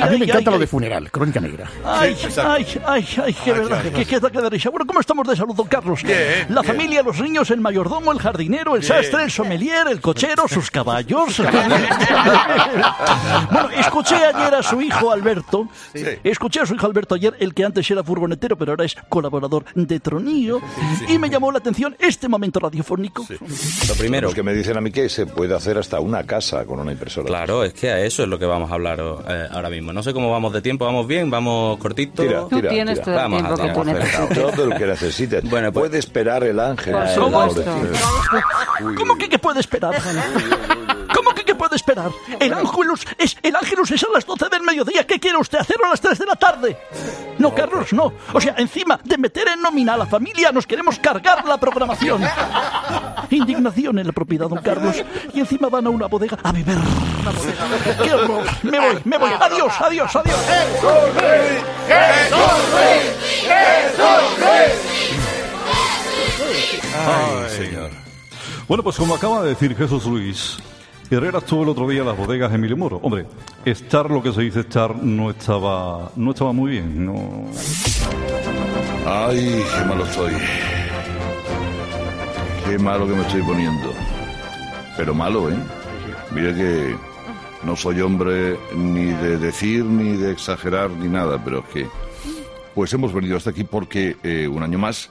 [0.00, 1.66] A mí ay, me encanta ay, lo de funeral, crónica negra.
[1.84, 4.70] Ay, ay, ay, ay, qué Ay, verdad, que queda que de risa.
[4.70, 6.02] Bueno, ¿cómo estamos de salud, don Carlos?
[6.02, 6.74] Bien, La bien.
[6.74, 8.92] familia, los niños, el mayordomo, el jardinero, el Bien.
[8.92, 11.38] sastre, el sommelier, el cochero, sus caballos.
[13.50, 15.68] bueno, escuché ayer a su hijo Alberto.
[15.94, 16.04] Sí.
[16.24, 19.64] Escuché a su hijo Alberto ayer, el que antes era furgonetero, pero ahora es colaborador
[19.74, 20.60] de Tronillo.
[21.08, 23.26] Y me llamó la atención este momento radiofónico.
[23.88, 26.80] Lo primero, que me dicen a mí que se puede hacer hasta una casa con
[26.80, 27.26] una impresora.
[27.26, 28.98] Claro, es que a eso es lo que vamos a hablar
[29.28, 29.92] eh, ahora mismo.
[29.92, 32.22] No sé cómo vamos de tiempo, vamos bien, vamos cortito.
[32.22, 33.04] Tira, Tú tira, tienes tira.
[33.04, 33.84] todo el Vamos tiempo a
[34.28, 34.34] que.
[34.34, 35.42] Todo lo que necesites.
[35.48, 36.92] Bueno, pues- puede esperar el ángel.
[36.94, 37.62] Por supuesto.
[37.64, 38.94] pobrecito.
[38.96, 39.94] ¿Cómo que qué puede esperar?
[41.14, 42.10] ¿Cómo que qué puede esperar?
[42.40, 45.06] El ángelus es el ángelus es a las 12 del mediodía.
[45.06, 46.78] ¿Qué quiere usted hacerlo a las 3 de la tarde?
[47.38, 48.12] No, Carlos, no.
[48.32, 52.22] O sea, encima de meter en nómina a la familia, nos queremos cargar la programación.
[53.30, 54.96] Indignación en la propiedad, don Carlos.
[55.34, 56.78] Y encima van a una bodega a beber.
[58.02, 58.44] ¡Qué horror!
[58.62, 59.30] Me voy, me voy.
[59.38, 60.38] Adiós, adiós, adiós.
[67.06, 67.90] Ay, señor.
[68.66, 70.56] Bueno, pues como acaba de decir Jesús Luis,
[71.10, 72.98] Herrera estuvo el otro día en las bodegas de Emilio Moro.
[73.02, 73.26] Hombre,
[73.66, 77.12] estar lo que se dice estar no estaba, no estaba muy bien.
[79.04, 80.32] Ay, qué malo estoy.
[82.64, 83.92] Qué malo que me estoy poniendo.
[84.96, 85.56] Pero malo, ¿eh?
[86.32, 86.96] Mire que
[87.64, 91.86] no soy hombre ni de decir, ni de exagerar, ni nada, pero es que...
[92.74, 95.10] Pues hemos venido hasta aquí porque eh, un año más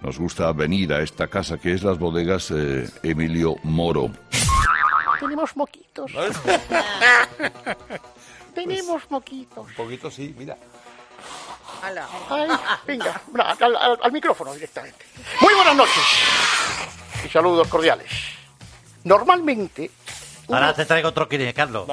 [0.00, 4.10] nos gusta venir a esta casa que es las bodegas eh, Emilio Moro.
[5.22, 6.10] Tenemos moquitos.
[8.54, 9.66] Tenemos moquitos.
[9.68, 10.56] Un poquito sí, mira.
[11.82, 12.48] Ay,
[12.86, 15.04] venga, al, al- al micrófono directamente.
[15.40, 16.02] Muy buenas noches
[17.24, 18.10] y saludos cordiales.
[19.04, 19.90] Normalmente,
[20.48, 21.88] uno, Ahora te traigo otro que Carlos.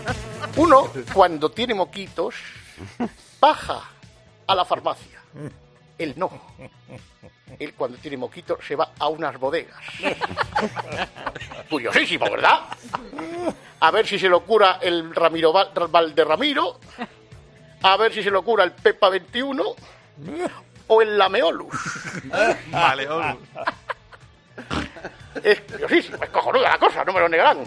[0.56, 2.34] uno, cuando tiene moquitos
[3.40, 3.82] baja
[4.46, 5.20] a la farmacia.
[5.98, 6.30] Él no.
[7.58, 9.76] Él cuando tiene moquitos se va a unas bodegas.
[11.70, 12.60] Curiosísimo, ¿verdad?
[13.80, 16.80] A ver si se lo cura el Ramiro Val- Valderramiro.
[17.82, 19.64] A ver si se lo cura el Pepa 21
[20.88, 21.74] o el Lameolus.
[22.70, 23.08] Vale,
[25.42, 27.58] Es curiosísimo, es cojonuda la cosa, no me lo negarán.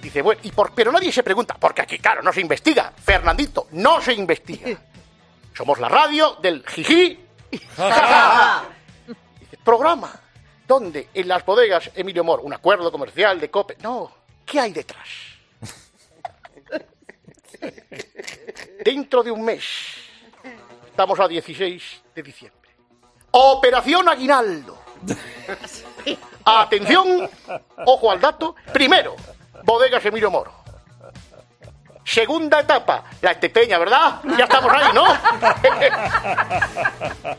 [0.00, 2.92] Dice, bueno, y por, pero nadie se pregunta, porque aquí, claro, no se investiga.
[3.02, 4.78] Fernandito, no se investiga.
[5.54, 7.18] Somos la radio del jiji.
[9.66, 10.12] Programa,
[10.64, 13.78] donde en las bodegas Emilio Mor, un acuerdo comercial de COPE.
[13.82, 14.12] No,
[14.44, 15.08] ¿qué hay detrás?
[18.84, 19.64] Dentro de un mes,
[20.86, 22.70] estamos a 16 de diciembre.
[23.32, 24.78] Operación Aguinaldo.
[26.44, 27.28] Atención,
[27.86, 28.54] ojo al dato.
[28.72, 29.16] Primero,
[29.64, 30.65] bodegas Emilio Moro.
[32.06, 34.20] Segunda etapa, la Estepeña, ¿verdad?
[34.38, 35.06] Ya estamos ahí, ¿no?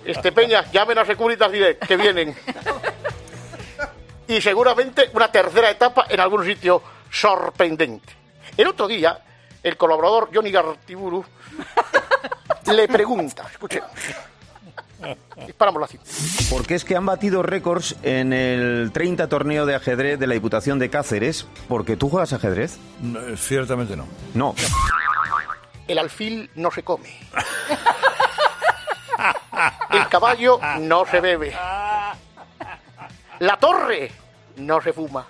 [0.05, 2.35] Estepeña, llamen a Securitas Direct, que vienen.
[4.27, 8.13] Y seguramente una tercera etapa en algún sitio sorprendente.
[8.57, 9.17] El otro día,
[9.63, 11.23] el colaborador Johnny Gartiburu
[12.65, 13.89] le pregunta, escuchemos,
[15.45, 16.05] Disparamos la cinta.
[16.49, 20.79] Porque es que han batido récords en el 30 torneo de ajedrez de la Diputación
[20.79, 21.47] de Cáceres.
[21.67, 22.77] Porque tú juegas ajedrez.
[23.01, 24.05] No, eh, ciertamente no.
[24.33, 24.55] No.
[25.87, 27.09] El alfil no se come.
[29.91, 31.55] El caballo no se bebe.
[33.39, 34.11] La torre
[34.57, 35.25] no se fuma.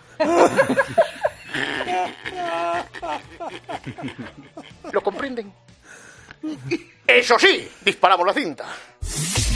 [4.91, 5.53] ¿Lo comprenden?
[7.05, 8.65] Eso sí, disparamos la cinta.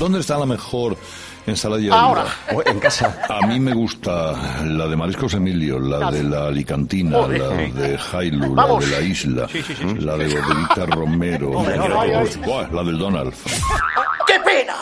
[0.01, 0.97] ¿Dónde está la mejor
[1.45, 1.93] ensaladilla?
[1.93, 2.25] Ahora.
[2.65, 3.21] En casa.
[3.29, 4.33] A mí me gusta
[4.65, 9.47] la de Mariscos Emilio, la de la Alicantina, la de Jailu, la de la Isla,
[9.47, 9.95] Sí, sí, sí, sí.
[9.99, 11.49] la de Bodeguita Romero.
[11.51, 13.31] Buah, la del Donald.
[14.25, 14.73] ¡Qué pena!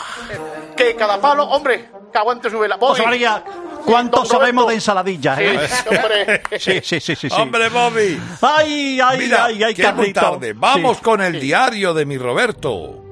[0.74, 2.76] Que cada palo, hombre, que aguante su vela.
[2.76, 2.90] Voy.
[2.90, 3.44] José María,
[3.84, 5.36] ¿cuánto sabemos de ensaladillas?
[5.36, 5.58] Sí, eh?
[5.90, 6.42] hombre.
[6.58, 7.36] sí, sí, sí, sí, sí.
[7.38, 8.18] Hombre, Bobby.
[8.40, 10.18] Ay, ay, Mira, ay, ay, Carlito.
[10.20, 10.54] tarde.
[10.54, 11.02] Vamos Sí.
[11.02, 13.04] con el diario de mi Roberto.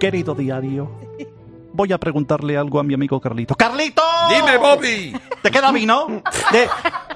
[0.00, 0.90] Querido diario,
[1.72, 3.54] voy a preguntarle algo a mi amigo Carlito.
[3.54, 4.02] ¡Carlito!
[4.28, 5.16] Dime, Bobby.
[5.42, 6.22] ¿Te queda vino?
[6.52, 6.68] De,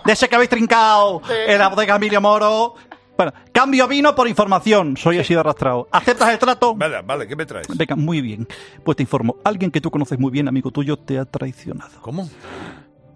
[0.05, 2.75] de ese que habéis trincado en la bodega Emilio Moro.
[3.17, 4.97] Bueno, cambio vino por información.
[4.97, 5.89] Soy así de arrastrado.
[5.91, 6.75] ¿Aceptas el trato?
[6.75, 7.67] Vale, vale, ¿qué me traes?
[7.75, 8.47] Venga, muy bien.
[8.85, 9.37] Pues te informo.
[9.43, 12.01] Alguien que tú conoces muy bien, amigo tuyo, te ha traicionado.
[12.03, 12.29] ¿Cómo?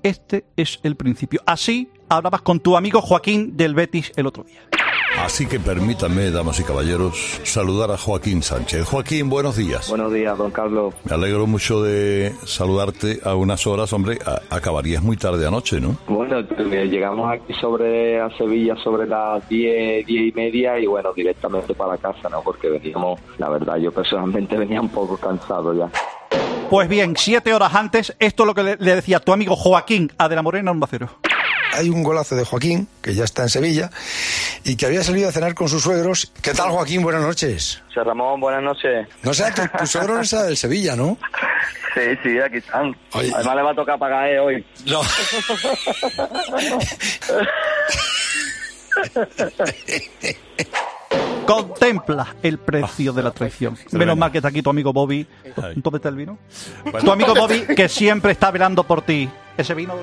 [0.03, 1.43] Este es el principio.
[1.45, 4.61] Así hablabas con tu amigo Joaquín del Betis el otro día.
[5.25, 8.85] Así que permítanme, damas y caballeros, saludar a Joaquín Sánchez.
[8.87, 9.89] Joaquín, buenos días.
[9.89, 10.93] Buenos días, don Carlos.
[11.05, 14.19] Me alegro mucho de saludarte a unas horas, hombre.
[14.27, 15.97] a- acabarías muy tarde anoche, ¿no?
[16.09, 21.13] Bueno, eh, llegamos aquí sobre a Sevilla sobre las 10, 10 y media y bueno,
[21.15, 22.43] directamente para casa, ¿no?
[22.43, 25.89] Porque veníamos, la verdad, yo personalmente venía un poco cansado ya.
[26.71, 30.11] Pues bien, siete horas antes, esto es lo que le, le decía tu amigo Joaquín
[30.19, 31.09] a De la Morena un Cero.
[31.73, 33.91] Hay un golazo de Joaquín, que ya está en Sevilla,
[34.65, 36.33] y que había salido a cenar con sus suegros.
[36.43, 37.03] ¿Qué tal, Joaquín?
[37.03, 37.83] Buenas noches.
[37.89, 39.07] José Ramón, buenas noches.
[39.23, 41.17] No sé, tu, tu suegro no era del Sevilla, ¿no?
[41.95, 42.97] Sí, sí, aquí están.
[43.13, 44.65] Oye, Además le va a tocar pagar eh, hoy.
[44.87, 45.01] No.
[51.47, 53.77] Contempla el precio de la traición.
[53.93, 55.27] Menos mal que está aquí tu amigo Bobby.
[55.77, 56.39] ¿Dónde está el vino?
[56.85, 57.01] Bueno.
[57.01, 59.29] Tu amigo Bobby, que siempre está velando por ti.
[59.57, 59.95] Ese vino.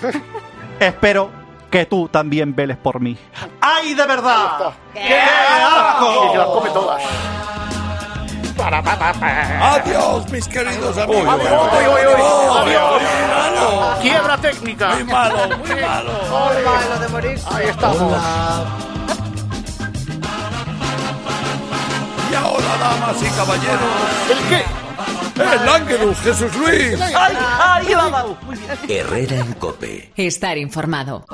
[0.80, 1.30] Espero
[1.70, 3.16] que tú también veles por mí.
[3.60, 4.72] ¡Ay, de verdad!
[4.92, 6.26] ¡Qué asco!
[6.26, 7.02] Y se las come todas.
[8.62, 11.26] Adiós, mis queridos amigos.
[11.26, 12.58] Adiós, uy, uy, uy.
[12.58, 13.02] Adiós.
[13.02, 14.00] muy malo.
[14.00, 14.88] Quiebra técnica.
[14.90, 16.10] Muy malo, muy malo.
[16.30, 16.98] Ole.
[17.00, 17.46] de morirse.
[17.50, 18.22] Ahí estamos.
[22.30, 23.80] Y ahora, damas y caballeros,
[24.30, 24.81] ¿El qué?
[25.42, 27.00] El Ángelus Jesús Luis.
[27.00, 28.36] ¡Ay, ay, dado!
[28.88, 30.12] Herrera en Cope.
[30.16, 31.24] Estar informado.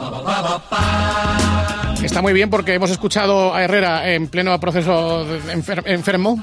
[2.02, 6.42] Está muy bien porque hemos escuchado a Herrera en pleno proceso enfer- enfermo.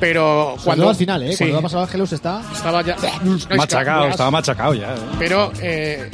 [0.00, 1.32] Pero Cuando cuando al final, ¿eh?
[1.32, 2.40] Sí, Cuando ha pasado Ángelus está...
[2.52, 2.94] estaba ya
[3.56, 4.94] Machacado, estaba machacado ya.
[4.94, 4.98] ¿eh?
[5.18, 6.08] Pero eh,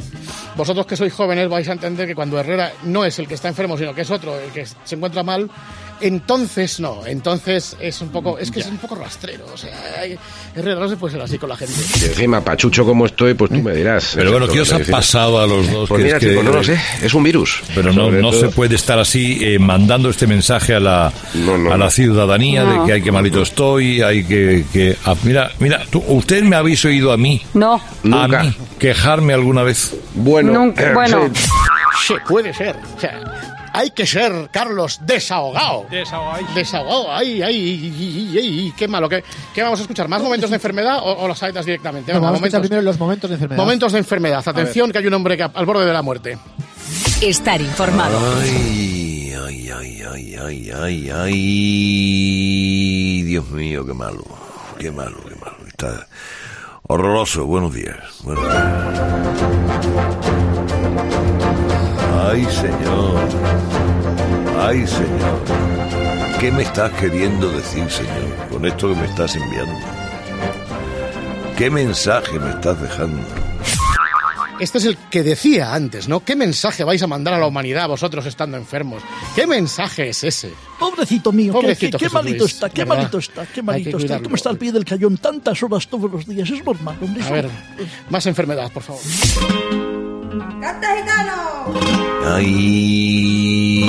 [0.55, 3.47] vosotros que sois jóvenes vais a entender que cuando Herrera no es el que está
[3.47, 5.51] enfermo, sino que es otro el que se encuentra mal,
[6.01, 9.45] entonces no, entonces es un poco, es que es un poco rastrero.
[9.53, 9.71] O sea,
[10.55, 11.73] Herrera no se puede ser así con la gente.
[12.01, 14.13] Y encima, pachucho como estoy, pues tú me dirás.
[14.15, 15.89] Pero bueno, ¿qué os ha pasado a los dos?
[15.89, 17.61] Pues Que mira, es que- chico, no lo sé, es un virus.
[17.73, 21.77] Pero no, no todo- se puede estar así eh, mandando este mensaje a la, a
[21.77, 22.81] la ciudadanía No.
[22.81, 24.65] de que hay que malito estoy, hay que...
[24.71, 27.81] que ah, mira, mira, tú, usted me habéis oído a mí, No.
[28.11, 29.93] a mí, quejarme alguna vez.
[30.13, 31.29] Bueno, Nunca- bueno.
[32.05, 32.75] Se puede ser.
[32.95, 35.85] O sea, hay que ser, Carlos, desahogado.
[35.89, 37.11] Desahogado.
[37.11, 39.09] Ay, ay, ay, ay, ay, qué malo.
[39.09, 39.23] ¿Qué,
[39.53, 40.07] qué vamos a escuchar?
[40.07, 42.11] ¿Más momentos de enfermedad o, o las saitas directamente?
[42.13, 43.61] No, Venga, vamos a escuchar primero los momentos de enfermedad.
[43.61, 44.43] momentos de enfermedad.
[44.47, 46.37] Atención, que hay un hombre que, al borde de la muerte.
[47.21, 48.17] Estar informado.
[48.41, 51.33] Ay, ay, ay, ay, ay, ay, ay.
[53.23, 54.23] Dios mío, qué malo.
[54.79, 55.57] Qué malo, qué malo.
[55.67, 56.07] Está
[56.87, 57.45] horroroso.
[57.45, 57.97] Buenos días.
[58.23, 58.65] Buenos días.
[62.17, 63.29] Ay, señor.
[64.59, 65.39] Ay, señor.
[66.39, 69.73] ¿Qué me estás queriendo decir, señor, con esto que me estás enviando?
[71.57, 73.21] ¿Qué mensaje me estás dejando?
[74.59, 76.21] Este es el que decía antes, ¿no?
[76.23, 79.03] ¿Qué mensaje vais a mandar a la humanidad vosotros estando enfermos?
[79.35, 80.53] ¿Qué mensaje es ese?
[80.79, 82.95] Pobrecito mío, qué- Pobrecito qué, qué Jesús malito Luis, está, qué ¿verdad?
[82.97, 84.19] malito está, qué malito está.
[84.21, 86.49] ¿Cómo está al pie del cañón tantas horas todos los días?
[86.49, 87.23] Es normal, hombre.
[87.23, 87.49] A ver,
[88.09, 89.01] más enfermedad, por favor.
[90.65, 91.37] ¡Canta gitano!
[92.25, 93.85] Ay,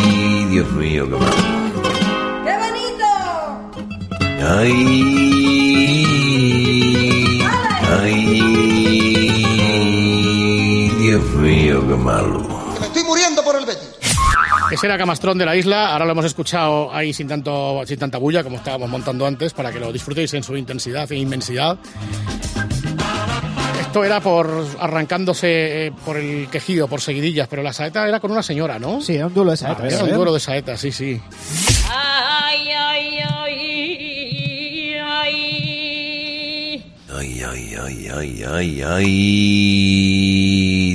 [0.51, 1.83] Dios mío, qué malo.
[2.45, 3.09] ¡Qué bonito!
[4.47, 4.73] Ay,
[8.03, 8.21] ay,
[10.99, 12.47] Dios mío, qué malo.
[12.79, 13.95] Me estoy muriendo por el Betis.
[14.71, 18.19] Ese era Camastrón de la isla, ahora lo hemos escuchado ahí sin, tanto, sin tanta
[18.19, 21.79] bulla como estábamos montando antes para que lo disfrutéis en su intensidad e inmensidad.
[23.97, 24.47] Esto era por
[24.79, 29.01] arrancándose eh, por el quejido, por seguidillas, pero la saeta era con una señora, ¿no?
[29.01, 29.91] Sí, era un duelo de saetas.
[29.91, 31.19] Era un duelo de saetas, sí, sí.
[31.91, 36.85] Ay, ay, ay, ay.
[37.11, 39.07] Ay, ay, ay, ay, ay, ay.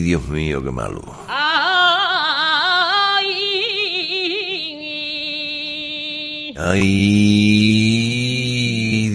[0.02, 1.02] Dios mío, qué malo.
[1.28, 1.74] Ay,
[6.56, 7.50] Ay,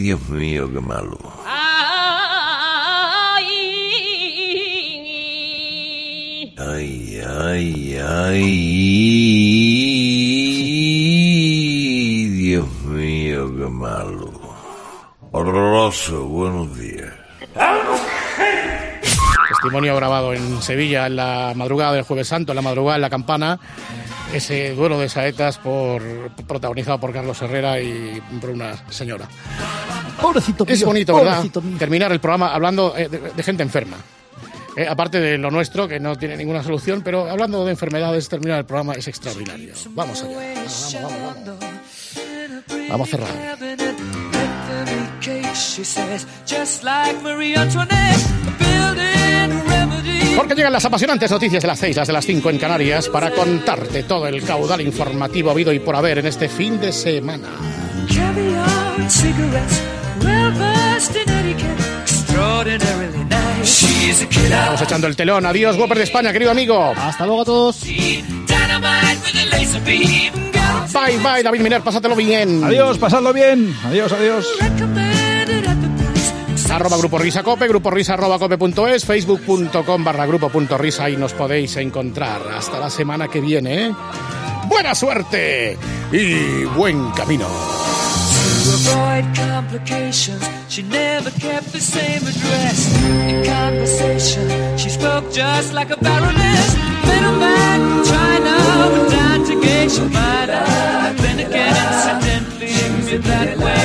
[0.03, 1.36] Dios mío, qué malo.
[6.59, 8.47] Ay, ay, ay.
[12.31, 14.31] Dios mío, qué malo.
[15.33, 17.13] Horroroso, buenos días.
[19.49, 23.11] Testimonio grabado en Sevilla en la madrugada del Jueves Santo, en la madrugada en la
[23.11, 23.59] campana.
[24.33, 26.03] Ese duelo de saetas por,
[26.49, 29.29] protagonizado por Carlos Herrera y por una señora.
[30.21, 31.43] Pobrecito Es mío, bonito, ¿verdad?
[31.43, 31.53] mío.
[31.79, 33.97] Terminar el programa hablando eh, de, de gente enferma.
[34.77, 38.59] Eh, aparte de lo nuestro, que no tiene ninguna solución, pero hablando de enfermedades, terminar
[38.59, 39.73] el programa es extraordinario.
[39.91, 40.37] Vamos allá.
[40.37, 41.87] Vamos, vamos, vamos.
[42.89, 43.57] Vamos a cerrar.
[50.37, 53.31] Porque llegan las apasionantes noticias de las 6, las de las 5 en Canarias, para
[53.31, 57.49] contarte todo el caudal informativo habido y por haber en este fin de semana.
[64.51, 65.47] Vamos echando el telón.
[65.47, 66.93] Adiós, Whopper de España, querido amigo.
[66.97, 67.83] Hasta luego a todos.
[70.93, 72.63] Bye, bye, David Miner, pásatelo bien.
[72.65, 73.77] Adiós, pasadlo bien.
[73.85, 74.47] Adiós, adiós.
[76.71, 81.33] Arroba Grupo Risa Cope, Grupo Risa arroba cope.es, facebook.com barra grupo punto risa, ahí nos
[81.33, 82.43] podéis encontrar.
[82.55, 83.87] Hasta la semana que viene.
[83.87, 83.95] ¿eh?
[84.67, 85.79] Buena suerte
[86.13, 87.47] y buen camino.
[88.89, 92.95] Avoid complications, she never kept the same address.
[93.29, 96.77] In conversation, she spoke just like a baroness.
[97.05, 98.55] Middleman from China,
[98.93, 100.65] but down to Geisha Minor.
[101.23, 102.75] Then again, incidentally,
[103.11, 103.83] me that way.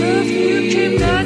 [0.00, 1.19] Perfume came from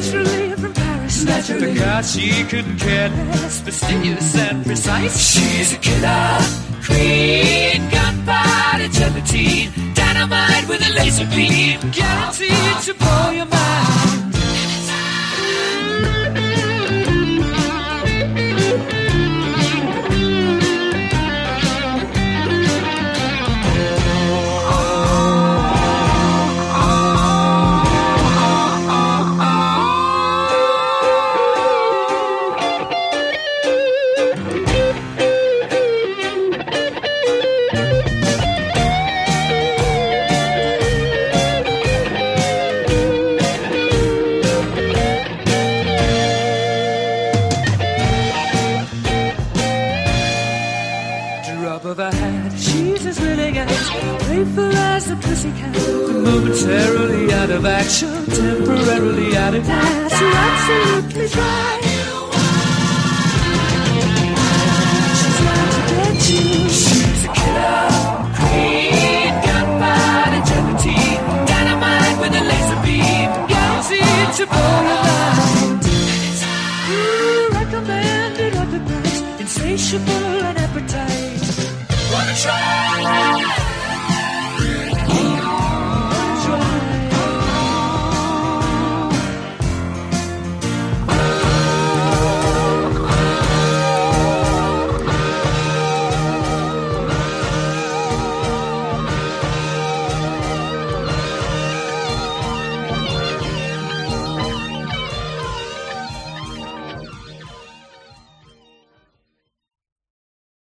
[1.34, 1.48] Paris.
[1.50, 5.18] Not because she couldn't care less, fastidious and precise.
[5.18, 6.38] She's a killer
[6.84, 12.94] queen, gunpowder gelatine, dynamite with a laser beam, guaranteed to